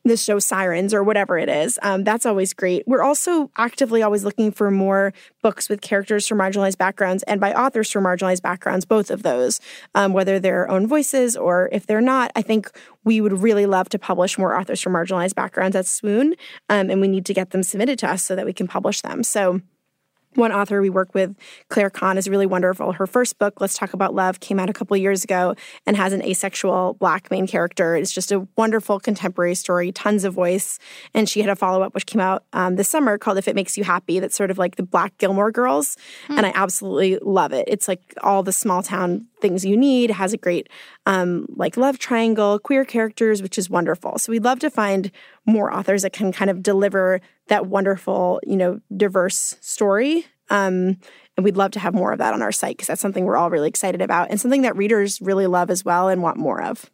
the 0.06 0.18
show 0.18 0.40
Sirens 0.40 0.94
or 0.94 1.04
whatever 1.04 1.38
it 1.38 1.50
is. 1.50 1.80
Um, 1.82 2.04
that's 2.04 2.26
always 2.26 2.54
great. 2.54 2.84
We're 2.86 3.04
also 3.04 3.50
actively 3.58 4.02
always 4.02 4.24
looking 4.24 4.52
for 4.52 4.70
more 4.70 5.14
books 5.42 5.70
with 5.70 5.82
characters 5.82 6.28
from 6.28 6.40
marginalized 6.40 6.78
backgrounds 6.78 7.24
and 7.24 7.40
by 7.40 7.54
authors 7.54 7.90
from 7.90 8.04
marginalized 8.04 8.42
backgrounds, 8.42 8.86
both 8.86 9.10
of 9.10 9.24
those, 9.24 9.62
um, 9.96 10.14
whether 10.14 10.40
they're 10.40 10.70
own 10.70 10.88
voices 10.88 11.38
or 11.38 11.70
if 11.72 11.88
they're 11.88 12.02
not. 12.02 12.32
I 12.36 12.42
think 12.42 12.70
we 13.04 13.22
would 13.22 13.34
really 13.42 13.66
love 13.66 13.90
to 13.90 14.00
publish 14.00 14.38
more 14.38 14.58
authors 14.58 14.82
from 14.82 14.94
marginalized 14.94 15.36
backgrounds 15.36 15.76
at 15.76 15.86
Swoon, 15.86 16.36
um, 16.70 16.90
and 16.90 17.00
we 17.00 17.08
need 17.08 17.26
to 17.26 17.34
get 17.34 17.52
them 17.52 17.64
submitted 17.64 18.00
to 18.00 18.10
us 18.10 18.24
so 18.24 18.36
that 18.36 18.46
we 18.46 18.54
can 18.54 18.68
publish 18.68 19.02
them. 19.02 19.24
So 19.24 19.62
one 20.38 20.52
author 20.52 20.82
we 20.82 20.90
work 20.90 21.14
with, 21.14 21.36
Claire 21.70 21.90
Kann, 21.90 22.18
is 22.18 22.30
really 22.30 22.46
wonderful. 22.46 22.94
Her 22.94 23.08
first 23.08 23.40
book, 23.40 23.60
Let's 23.62 23.78
Talk 23.78 23.94
About 23.94 24.14
Love, 24.14 24.40
came 24.40 24.60
out 24.60 24.70
a 24.70 24.74
couple 24.74 24.96
years 24.98 25.24
ago 25.24 25.56
and 25.86 25.98
has 25.98 26.14
an 26.14 26.22
asexual 26.24 26.96
black 26.96 27.30
main 27.32 27.48
character. 27.48 27.96
It's 27.96 28.12
just 28.12 28.32
a 28.32 28.48
wonderful 28.58 29.00
contemporary 29.00 29.56
story, 29.56 29.92
tons 29.92 30.24
of 30.24 30.34
voice. 30.34 30.80
And 31.14 31.28
she 31.28 31.42
had 31.42 31.50
a 31.50 31.56
follow 31.56 31.82
up 31.82 31.94
which 31.94 32.06
came 32.06 32.22
out 32.22 32.44
um, 32.54 32.76
this 32.76 32.90
summer 32.90 33.18
called 33.18 33.38
If 33.38 33.48
It 33.48 33.56
Makes 33.56 33.78
You 33.78 33.84
Happy, 33.84 34.20
that's 34.20 34.36
sort 34.36 34.52
of 34.52 34.58
like 34.58 34.76
the 34.76 34.84
Black 34.84 35.18
Gilmore 35.18 35.52
Girls. 35.52 35.98
Mm. 36.28 36.38
And 36.38 36.46
I 36.46 36.52
absolutely 36.56 37.18
love 37.22 37.54
it. 37.54 37.66
It's 37.68 37.88
like 37.88 38.14
all 38.22 38.44
the 38.44 38.52
small 38.52 38.84
town 38.84 39.28
things 39.42 39.66
you 39.66 39.76
need, 39.76 40.10
it 40.10 40.14
has 40.14 40.32
a 40.32 40.38
great 40.38 40.70
um, 41.06 41.46
like 41.56 41.76
love 41.76 42.00
triangle, 42.00 42.58
queer 42.60 42.86
characters, 42.86 43.42
which 43.42 43.58
is 43.58 43.70
wonderful. 43.70 44.18
So 44.18 44.32
we'd 44.32 44.44
love 44.44 44.60
to 44.60 44.70
find 44.70 45.12
more 45.46 45.74
authors 45.74 46.04
that 46.04 46.14
can 46.14 46.32
kind 46.32 46.50
of 46.50 46.64
deliver 46.64 47.20
that 47.48 47.66
wonderful, 47.68 48.40
you 48.46 48.56
know, 48.56 48.80
diverse 48.96 49.56
story. 49.62 50.26
Um, 50.50 50.98
and 51.36 51.44
we'd 51.44 51.58
love 51.58 51.72
to 51.72 51.80
have 51.80 51.94
more 51.94 52.12
of 52.12 52.20
that 52.20 52.34
on 52.34 52.42
our 52.42 52.52
site 52.52 52.78
because 52.78 52.88
that's 52.88 53.02
something 53.02 53.26
we're 53.26 53.38
all 53.38 53.50
really 53.50 53.70
excited 53.70 54.02
about 54.02 54.30
and 54.30 54.40
something 54.40 54.62
that 54.62 54.76
readers 54.76 55.20
really 55.22 55.48
love 55.48 55.70
as 55.70 55.84
well 55.84 56.10
and 56.10 56.22
want 56.22 56.38
more 56.38 56.62
of. 56.62 56.90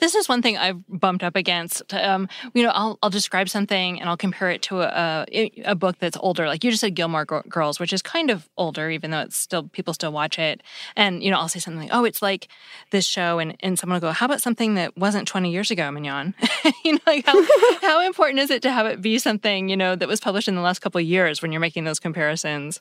This 0.00 0.14
is 0.14 0.28
one 0.28 0.42
thing 0.42 0.56
I've 0.56 0.82
bumped 0.88 1.22
up 1.22 1.36
against. 1.36 1.92
Um, 1.94 2.28
you 2.54 2.62
know, 2.62 2.70
I'll, 2.70 2.98
I'll 3.02 3.10
describe 3.10 3.48
something 3.48 4.00
and 4.00 4.08
I'll 4.08 4.16
compare 4.16 4.50
it 4.50 4.62
to 4.62 4.82
a, 4.82 5.26
a, 5.32 5.52
a 5.64 5.74
book 5.74 5.96
that's 5.98 6.16
older. 6.18 6.46
Like 6.46 6.64
you 6.64 6.70
just 6.70 6.80
said, 6.80 6.94
Gilmore 6.94 7.24
Girls, 7.24 7.80
which 7.80 7.92
is 7.92 8.02
kind 8.02 8.30
of 8.30 8.48
older, 8.56 8.90
even 8.90 9.10
though 9.10 9.20
it's 9.20 9.36
still 9.36 9.64
people 9.64 9.94
still 9.94 10.12
watch 10.12 10.38
it. 10.38 10.62
And 10.96 11.22
you 11.22 11.30
know, 11.30 11.38
I'll 11.38 11.48
say 11.48 11.60
something 11.60 11.82
like, 11.82 11.90
"Oh, 11.92 12.04
it's 12.04 12.22
like 12.22 12.48
this 12.90 13.06
show," 13.06 13.38
and 13.38 13.56
and 13.60 13.78
someone 13.78 13.96
will 13.96 14.08
go, 14.08 14.12
"How 14.12 14.26
about 14.26 14.42
something 14.42 14.74
that 14.74 14.96
wasn't 14.96 15.28
20 15.28 15.50
years 15.50 15.70
ago, 15.70 15.90
Mignon?" 15.90 16.34
you 16.84 16.94
know, 16.94 17.00
like 17.06 17.26
how 17.26 17.42
how 17.80 18.06
important 18.06 18.40
is 18.40 18.50
it 18.50 18.62
to 18.62 18.72
have 18.72 18.86
it 18.86 19.00
be 19.00 19.18
something 19.18 19.68
you 19.68 19.76
know 19.76 19.96
that 19.96 20.08
was 20.08 20.20
published 20.20 20.48
in 20.48 20.54
the 20.54 20.60
last 20.60 20.80
couple 20.80 20.98
of 20.98 21.06
years 21.06 21.42
when 21.42 21.52
you're 21.52 21.60
making 21.60 21.84
those 21.84 22.00
comparisons? 22.00 22.80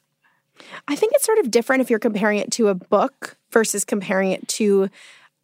I 0.88 0.96
think 0.96 1.14
it's 1.16 1.26
sort 1.26 1.40
of 1.40 1.52
different 1.52 1.82
if 1.82 1.90
you're 1.90 2.00
comparing 2.00 2.40
it 2.40 2.52
to 2.54 2.70
a 2.70 2.76
book 2.76 3.38
versus 3.52 3.86
comparing 3.86 4.32
it 4.32 4.48
to 4.50 4.90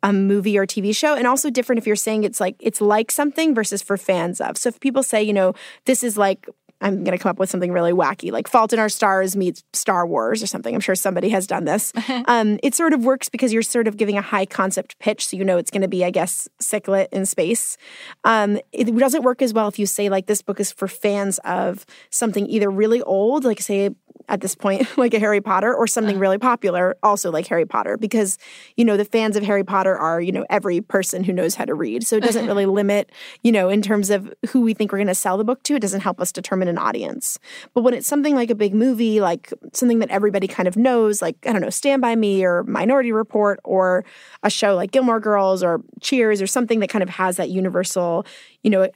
a 0.03 0.13
movie 0.13 0.57
or 0.57 0.67
TV 0.67 0.95
show, 0.95 1.15
and 1.15 1.25
also 1.25 1.50
different 1.50 1.79
if 1.79 1.88
you're 1.88 1.95
saying 1.95 2.24
it's 2.25 2.39
like 2.39 2.55
it's 2.60 2.81
like 2.81 3.10
something 3.10 3.55
versus 3.55 3.82
for 3.82 3.97
fans 3.97 4.39
of. 4.41 4.58
So 4.58 4.69
if 4.69 4.80
people 4.80 5.01
say, 5.01 5.23
you 5.23 5.34
know, 5.34 5.54
this 5.86 6.04
is 6.04 6.17
like 6.17 6.47
I'm 6.84 7.04
going 7.04 7.17
to 7.17 7.22
come 7.22 7.30
up 7.30 7.39
with 7.39 7.50
something 7.50 7.72
really 7.72 7.93
wacky, 7.93 8.32
like 8.32 8.48
Fault 8.48 8.74
in 8.74 8.80
Our 8.80 8.89
Stars 8.89 9.36
meets 9.36 9.63
Star 9.74 10.06
Wars 10.06 10.43
or 10.43 10.48
something. 10.48 10.76
I'm 10.76 10.82
sure 10.82 10.96
somebody 10.96 11.30
has 11.30 11.48
done 11.48 11.65
this. 11.65 11.93
um, 12.28 12.60
it 12.62 12.76
sort 12.76 12.93
of 12.93 13.04
works 13.04 13.30
because 13.30 13.54
you're 13.54 13.62
sort 13.62 13.88
of 13.88 13.98
giving 13.98 14.17
a 14.17 14.22
high 14.22 14.46
concept 14.46 15.00
pitch, 15.00 15.26
so 15.28 15.38
you 15.38 15.46
know 15.46 15.58
it's 15.58 15.72
going 15.72 15.82
to 15.82 15.88
be, 15.88 16.04
I 16.04 16.12
guess, 16.12 16.48
sick 16.60 16.88
lit 16.88 17.10
in 17.12 17.26
space. 17.26 17.78
Um, 18.24 18.60
it 18.72 18.96
doesn't 18.96 19.24
work 19.24 19.41
as 19.41 19.54
well 19.54 19.67
if 19.67 19.80
you 19.80 19.86
say 19.86 20.10
like 20.10 20.28
this 20.28 20.41
book 20.41 20.60
is 20.60 20.72
for 20.72 20.88
fans 20.88 21.39
of 21.39 21.86
something 22.10 22.48
either 22.48 22.69
really 22.69 23.02
old, 23.02 23.46
like 23.46 23.62
say 23.62 23.91
at 24.30 24.41
this 24.41 24.56
point, 24.56 24.88
like 24.98 25.13
a 25.13 25.19
Harry 25.19 25.41
Potter, 25.41 25.74
or 25.74 25.88
something 25.88 26.17
uh. 26.17 26.19
really 26.19 26.38
popular, 26.38 26.96
also 27.04 27.32
like 27.32 27.48
Harry 27.48 27.65
Potter, 27.65 27.98
because, 27.98 28.38
you 28.78 28.86
know, 28.86 28.98
the 28.98 29.06
fans 29.06 29.36
of 29.36 29.43
Harry 29.43 29.63
Potter 29.63 29.96
are, 29.96 30.22
you 30.22 30.32
know, 30.32 30.46
every 30.50 30.82
person 30.82 31.24
who 31.24 31.34
knows 31.34 31.56
how 31.56 31.65
to 31.65 31.74
read. 31.74 32.06
So 32.06 32.17
it 32.17 32.24
doesn't 32.24 32.46
really 32.54 32.65
limit, 32.65 33.12
you 33.43 33.52
know, 33.52 33.69
in 33.69 33.82
terms 33.82 34.10
of 34.10 34.34
who 34.50 34.62
we 34.62 34.74
think 34.74 34.91
we're 34.91 35.00
going 35.00 35.08
to 35.08 35.15
sell 35.15 35.38
the 35.38 35.43
book 35.43 35.63
to. 35.63 35.76
It 35.76 35.82
doesn't 35.82 36.02
help 36.02 36.19
us 36.19 36.32
determine 36.32 36.67
an 36.73 36.77
audience. 36.77 37.39
But 37.73 37.83
when 37.83 37.93
it's 37.93 38.07
something 38.07 38.36
like 38.36 38.49
a 38.49 38.55
big 38.55 38.73
movie, 38.73 39.21
like 39.21 39.53
something 39.71 39.99
that 39.99 40.09
everybody 40.09 40.47
kind 40.47 40.67
of 40.67 40.75
knows, 40.75 41.21
like, 41.21 41.38
I 41.47 41.53
don't 41.53 41.62
know, 41.62 41.69
Stand 41.69 42.01
By 42.01 42.15
Me 42.15 42.43
or 42.43 42.63
Minority 42.63 43.12
Report 43.12 43.59
or 43.63 44.03
a 44.43 44.49
show 44.49 44.75
like 44.75 44.91
Gilmore 44.91 45.19
Girls 45.19 45.63
or 45.63 45.81
Cheers 46.01 46.41
or 46.41 46.47
something 46.47 46.79
that 46.81 46.89
kind 46.89 47.03
of 47.03 47.09
has 47.09 47.38
that 47.38 47.49
universal, 47.49 48.25
you 48.63 48.69
know, 48.69 48.89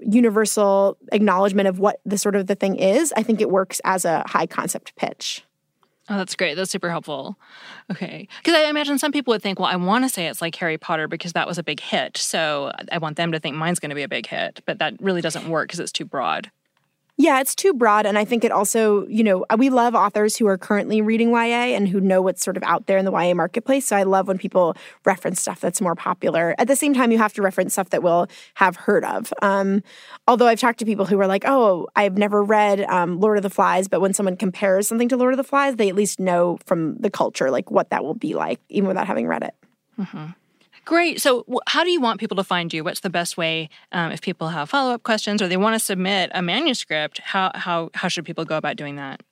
universal 0.00 0.96
acknowledgement 1.12 1.68
of 1.68 1.78
what 1.78 2.00
the 2.04 2.18
sort 2.18 2.34
of 2.34 2.48
the 2.48 2.56
thing 2.56 2.76
is, 2.76 3.12
I 3.16 3.22
think 3.22 3.40
it 3.40 3.50
works 3.50 3.80
as 3.84 4.04
a 4.04 4.24
high 4.26 4.46
concept 4.46 4.96
pitch. 4.96 5.44
Oh, 6.08 6.16
that's 6.18 6.34
great. 6.34 6.56
That's 6.56 6.70
super 6.70 6.90
helpful. 6.90 7.38
Okay. 7.90 8.26
Because 8.38 8.54
I 8.54 8.68
imagine 8.68 8.98
some 8.98 9.12
people 9.12 9.32
would 9.32 9.42
think, 9.42 9.60
well, 9.60 9.68
I 9.68 9.76
want 9.76 10.04
to 10.04 10.08
say 10.08 10.26
it's 10.26 10.42
like 10.42 10.56
Harry 10.56 10.76
Potter 10.76 11.06
because 11.06 11.34
that 11.34 11.46
was 11.46 11.58
a 11.58 11.62
big 11.62 11.78
hit. 11.78 12.16
So 12.16 12.72
I 12.90 12.98
want 12.98 13.16
them 13.16 13.30
to 13.30 13.38
think 13.38 13.54
mine's 13.54 13.78
going 13.78 13.90
to 13.90 13.94
be 13.94 14.02
a 14.02 14.08
big 14.08 14.26
hit. 14.26 14.60
But 14.66 14.80
that 14.80 15.00
really 15.00 15.20
doesn't 15.20 15.48
work 15.48 15.68
because 15.68 15.78
it's 15.78 15.92
too 15.92 16.04
broad. 16.04 16.50
Yeah, 17.18 17.40
it's 17.40 17.54
too 17.54 17.74
broad. 17.74 18.06
And 18.06 18.18
I 18.18 18.24
think 18.24 18.42
it 18.42 18.50
also, 18.50 19.06
you 19.06 19.22
know, 19.22 19.44
we 19.58 19.68
love 19.68 19.94
authors 19.94 20.36
who 20.36 20.46
are 20.46 20.56
currently 20.56 21.02
reading 21.02 21.30
YA 21.30 21.76
and 21.76 21.86
who 21.86 22.00
know 22.00 22.22
what's 22.22 22.42
sort 22.42 22.56
of 22.56 22.62
out 22.62 22.86
there 22.86 22.96
in 22.96 23.04
the 23.04 23.12
YA 23.12 23.34
marketplace. 23.34 23.86
So 23.86 23.96
I 23.96 24.04
love 24.04 24.28
when 24.28 24.38
people 24.38 24.74
reference 25.04 25.40
stuff 25.40 25.60
that's 25.60 25.80
more 25.80 25.94
popular. 25.94 26.54
At 26.58 26.68
the 26.68 26.76
same 26.76 26.94
time, 26.94 27.12
you 27.12 27.18
have 27.18 27.34
to 27.34 27.42
reference 27.42 27.74
stuff 27.74 27.90
that 27.90 28.02
we'll 28.02 28.28
have 28.54 28.76
heard 28.76 29.04
of. 29.04 29.32
Um, 29.42 29.82
although 30.26 30.46
I've 30.46 30.58
talked 30.58 30.78
to 30.78 30.86
people 30.86 31.04
who 31.04 31.20
are 31.20 31.26
like, 31.26 31.44
oh, 31.46 31.86
I've 31.94 32.16
never 32.16 32.42
read 32.42 32.80
um, 32.82 33.20
Lord 33.20 33.36
of 33.36 33.42
the 33.42 33.50
Flies, 33.50 33.88
but 33.88 34.00
when 34.00 34.14
someone 34.14 34.36
compares 34.36 34.88
something 34.88 35.08
to 35.10 35.16
Lord 35.16 35.34
of 35.34 35.38
the 35.38 35.44
Flies, 35.44 35.76
they 35.76 35.90
at 35.90 35.94
least 35.94 36.18
know 36.18 36.58
from 36.64 36.96
the 36.96 37.10
culture, 37.10 37.50
like 37.50 37.70
what 37.70 37.90
that 37.90 38.04
will 38.04 38.14
be 38.14 38.34
like, 38.34 38.58
even 38.70 38.88
without 38.88 39.06
having 39.06 39.28
read 39.28 39.42
it. 39.42 39.54
Mm-hmm. 39.98 40.26
Great. 40.84 41.20
So, 41.20 41.44
how 41.68 41.84
do 41.84 41.90
you 41.90 42.00
want 42.00 42.18
people 42.18 42.36
to 42.36 42.44
find 42.44 42.72
you? 42.72 42.82
What's 42.82 43.00
the 43.00 43.10
best 43.10 43.36
way 43.36 43.68
um, 43.92 44.10
if 44.10 44.20
people 44.20 44.48
have 44.48 44.68
follow 44.68 44.92
up 44.92 45.04
questions 45.04 45.40
or 45.40 45.48
they 45.48 45.56
want 45.56 45.74
to 45.74 45.78
submit 45.78 46.30
a 46.34 46.42
manuscript? 46.42 47.20
How 47.20 47.52
how 47.54 47.90
how 47.94 48.08
should 48.08 48.24
people 48.24 48.44
go 48.44 48.56
about 48.56 48.76
doing 48.76 48.96
that? 48.96 49.22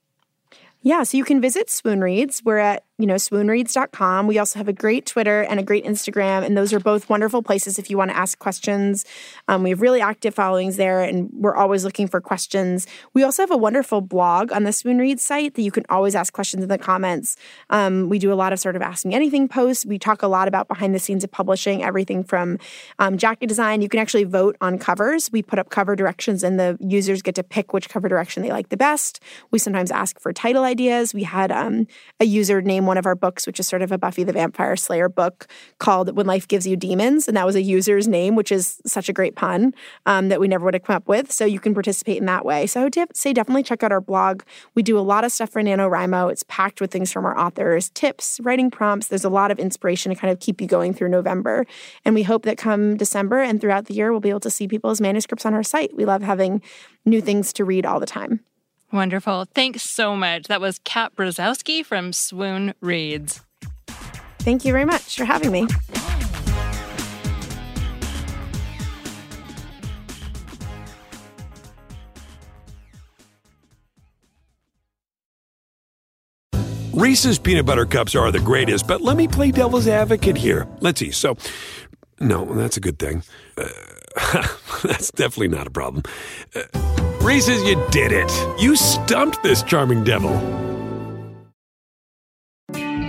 Yeah, 0.82 1.02
so 1.02 1.16
you 1.16 1.24
can 1.24 1.40
visit 1.40 1.68
Swoon 1.68 2.00
Reads. 2.00 2.42
We're 2.44 2.58
at 2.58 2.84
you 3.00 3.06
know, 3.06 3.14
swoonreads.com. 3.14 4.26
We 4.26 4.38
also 4.38 4.58
have 4.58 4.68
a 4.68 4.72
great 4.72 5.06
Twitter 5.06 5.42
and 5.42 5.58
a 5.58 5.62
great 5.62 5.84
Instagram, 5.84 6.44
and 6.44 6.56
those 6.56 6.72
are 6.72 6.80
both 6.80 7.08
wonderful 7.08 7.42
places 7.42 7.78
if 7.78 7.88
you 7.88 7.96
want 7.96 8.10
to 8.10 8.16
ask 8.16 8.38
questions. 8.38 9.04
Um, 9.48 9.62
we 9.62 9.70
have 9.70 9.80
really 9.80 10.00
active 10.00 10.34
followings 10.34 10.76
there, 10.76 11.00
and 11.00 11.30
we're 11.32 11.54
always 11.54 11.84
looking 11.84 12.06
for 12.06 12.20
questions. 12.20 12.86
We 13.14 13.22
also 13.22 13.42
have 13.42 13.50
a 13.50 13.56
wonderful 13.56 14.00
blog 14.00 14.52
on 14.52 14.64
the 14.64 14.72
Swoon 14.72 14.98
Reads 14.98 15.22
site 15.22 15.54
that 15.54 15.62
you 15.62 15.70
can 15.70 15.84
always 15.88 16.14
ask 16.14 16.32
questions 16.32 16.62
in 16.62 16.68
the 16.68 16.78
comments. 16.78 17.36
Um, 17.70 18.08
we 18.08 18.18
do 18.18 18.32
a 18.32 18.34
lot 18.34 18.52
of 18.52 18.60
sort 18.60 18.76
of 18.76 18.82
asking 18.82 19.14
anything 19.14 19.48
posts. 19.48 19.86
We 19.86 19.98
talk 19.98 20.22
a 20.22 20.28
lot 20.28 20.46
about 20.46 20.68
behind 20.68 20.94
the 20.94 20.98
scenes 20.98 21.24
of 21.24 21.30
publishing, 21.30 21.82
everything 21.82 22.22
from 22.22 22.58
um, 22.98 23.16
jacket 23.16 23.46
design. 23.46 23.80
You 23.80 23.88
can 23.88 24.00
actually 24.00 24.24
vote 24.24 24.56
on 24.60 24.78
covers. 24.78 25.30
We 25.32 25.42
put 25.42 25.58
up 25.58 25.70
cover 25.70 25.96
directions, 25.96 26.44
and 26.44 26.60
the 26.60 26.76
users 26.80 27.22
get 27.22 27.34
to 27.36 27.42
pick 27.42 27.72
which 27.72 27.88
cover 27.88 28.08
direction 28.08 28.42
they 28.42 28.50
like 28.50 28.68
the 28.68 28.76
best. 28.76 29.20
We 29.50 29.58
sometimes 29.58 29.90
ask 29.90 30.20
for 30.20 30.32
title 30.32 30.64
ideas. 30.64 31.14
We 31.14 31.22
had 31.22 31.50
um, 31.50 31.86
a 32.18 32.24
user 32.24 32.60
name 32.60 32.86
one 32.90 32.98
of 32.98 33.06
our 33.06 33.14
books, 33.14 33.46
which 33.46 33.60
is 33.60 33.68
sort 33.68 33.82
of 33.82 33.92
a 33.92 33.98
Buffy 33.98 34.24
the 34.24 34.32
Vampire 34.32 34.74
Slayer 34.74 35.08
book 35.08 35.46
called 35.78 36.16
When 36.16 36.26
Life 36.26 36.48
Gives 36.48 36.66
You 36.66 36.76
Demons. 36.76 37.28
And 37.28 37.36
that 37.36 37.46
was 37.46 37.54
a 37.54 37.62
user's 37.62 38.08
name, 38.08 38.34
which 38.34 38.50
is 38.50 38.80
such 38.84 39.08
a 39.08 39.12
great 39.12 39.36
pun 39.36 39.72
um, 40.06 40.28
that 40.28 40.40
we 40.40 40.48
never 40.48 40.64
would 40.64 40.74
have 40.74 40.82
come 40.82 40.96
up 40.96 41.06
with. 41.06 41.30
So 41.30 41.44
you 41.44 41.60
can 41.60 41.72
participate 41.72 42.18
in 42.18 42.26
that 42.26 42.44
way. 42.44 42.66
So 42.66 42.80
I 42.80 42.84
would 42.84 42.96
say 43.14 43.32
definitely 43.32 43.62
check 43.62 43.84
out 43.84 43.92
our 43.92 44.00
blog. 44.00 44.42
We 44.74 44.82
do 44.82 44.98
a 44.98 45.06
lot 45.12 45.22
of 45.22 45.30
stuff 45.30 45.50
for 45.50 45.62
NaNoWriMo. 45.62 46.32
It's 46.32 46.42
packed 46.48 46.80
with 46.80 46.90
things 46.90 47.12
from 47.12 47.24
our 47.24 47.38
authors, 47.38 47.90
tips, 47.90 48.40
writing 48.42 48.72
prompts. 48.72 49.06
There's 49.06 49.24
a 49.24 49.30
lot 49.30 49.52
of 49.52 49.60
inspiration 49.60 50.12
to 50.12 50.20
kind 50.20 50.32
of 50.32 50.40
keep 50.40 50.60
you 50.60 50.66
going 50.66 50.92
through 50.92 51.10
November. 51.10 51.66
And 52.04 52.16
we 52.16 52.24
hope 52.24 52.42
that 52.42 52.58
come 52.58 52.96
December 52.96 53.40
and 53.40 53.60
throughout 53.60 53.84
the 53.86 53.94
year, 53.94 54.10
we'll 54.10 54.18
be 54.18 54.30
able 54.30 54.40
to 54.40 54.50
see 54.50 54.66
people's 54.66 55.00
manuscripts 55.00 55.46
on 55.46 55.54
our 55.54 55.62
site. 55.62 55.94
We 55.94 56.04
love 56.04 56.22
having 56.22 56.60
new 57.06 57.20
things 57.20 57.52
to 57.52 57.64
read 57.64 57.86
all 57.86 58.00
the 58.00 58.06
time. 58.06 58.40
Wonderful. 58.92 59.46
Thanks 59.54 59.82
so 59.82 60.16
much. 60.16 60.44
That 60.44 60.60
was 60.60 60.80
Kat 60.84 61.14
Brzozowski 61.14 61.84
from 61.84 62.12
Swoon 62.12 62.74
Reads. 62.80 63.40
Thank 64.40 64.64
you 64.64 64.72
very 64.72 64.84
much 64.84 65.16
for 65.16 65.24
having 65.24 65.52
me. 65.52 65.66
Reese's 76.92 77.38
peanut 77.38 77.64
butter 77.64 77.86
cups 77.86 78.14
are 78.14 78.30
the 78.30 78.40
greatest, 78.40 78.86
but 78.86 79.00
let 79.00 79.16
me 79.16 79.26
play 79.28 79.50
devil's 79.50 79.86
advocate 79.88 80.36
here. 80.36 80.66
Let's 80.80 81.00
see. 81.00 81.10
So, 81.12 81.36
no, 82.18 82.44
that's 82.44 82.76
a 82.76 82.80
good 82.80 82.98
thing. 82.98 83.22
Uh, 83.56 83.68
that's 84.82 85.10
definitely 85.12 85.48
not 85.48 85.66
a 85.66 85.70
problem. 85.70 86.02
Uh, 86.54 86.99
Reese's, 87.20 87.62
you 87.64 87.76
did 87.90 88.12
it. 88.12 88.32
You 88.58 88.74
stumped 88.76 89.42
this 89.42 89.62
charming 89.62 90.04
devil. 90.04 90.32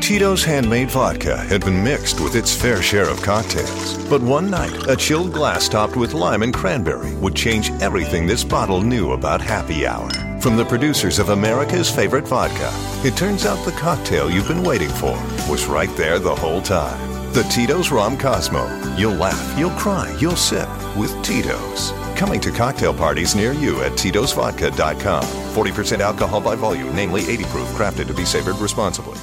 Tito's 0.01 0.43
handmade 0.43 0.91
vodka 0.91 1.37
had 1.37 1.63
been 1.63 1.81
mixed 1.81 2.19
with 2.19 2.35
its 2.35 2.53
fair 2.53 2.81
share 2.81 3.07
of 3.07 3.21
cocktails. 3.21 3.97
But 4.09 4.21
one 4.21 4.49
night, 4.51 4.89
a 4.89 4.97
chilled 4.97 5.31
glass 5.31 5.69
topped 5.69 5.95
with 5.95 6.13
lime 6.13 6.43
and 6.43 6.53
cranberry 6.53 7.15
would 7.15 7.35
change 7.35 7.71
everything 7.81 8.27
this 8.27 8.43
bottle 8.43 8.81
knew 8.81 9.13
about 9.13 9.39
happy 9.39 9.87
hour. 9.87 10.09
From 10.41 10.57
the 10.57 10.65
producers 10.65 11.17
of 11.17 11.29
America's 11.29 11.89
favorite 11.89 12.27
vodka, 12.27 12.69
it 13.07 13.15
turns 13.15 13.45
out 13.45 13.63
the 13.63 13.71
cocktail 13.71 14.29
you've 14.29 14.49
been 14.49 14.63
waiting 14.63 14.89
for 14.89 15.17
was 15.49 15.67
right 15.67 15.95
there 15.95 16.19
the 16.19 16.35
whole 16.35 16.61
time. 16.61 17.10
The 17.31 17.43
Tito's 17.43 17.91
Rom 17.91 18.17
Cosmo. 18.17 18.67
You'll 18.97 19.15
laugh, 19.15 19.57
you'll 19.57 19.71
cry, 19.71 20.13
you'll 20.19 20.35
sip 20.35 20.67
with 20.97 21.15
Tito's. 21.23 21.93
Coming 22.17 22.41
to 22.41 22.51
cocktail 22.51 22.93
parties 22.93 23.35
near 23.35 23.53
you 23.53 23.81
at 23.83 23.93
Tito'sVodka.com. 23.93 25.23
40% 25.23 26.01
alcohol 26.01 26.41
by 26.41 26.55
volume, 26.55 26.93
namely 26.93 27.21
80 27.29 27.45
proof, 27.45 27.69
crafted 27.69 28.07
to 28.07 28.13
be 28.13 28.25
savored 28.25 28.57
responsibly. 28.57 29.17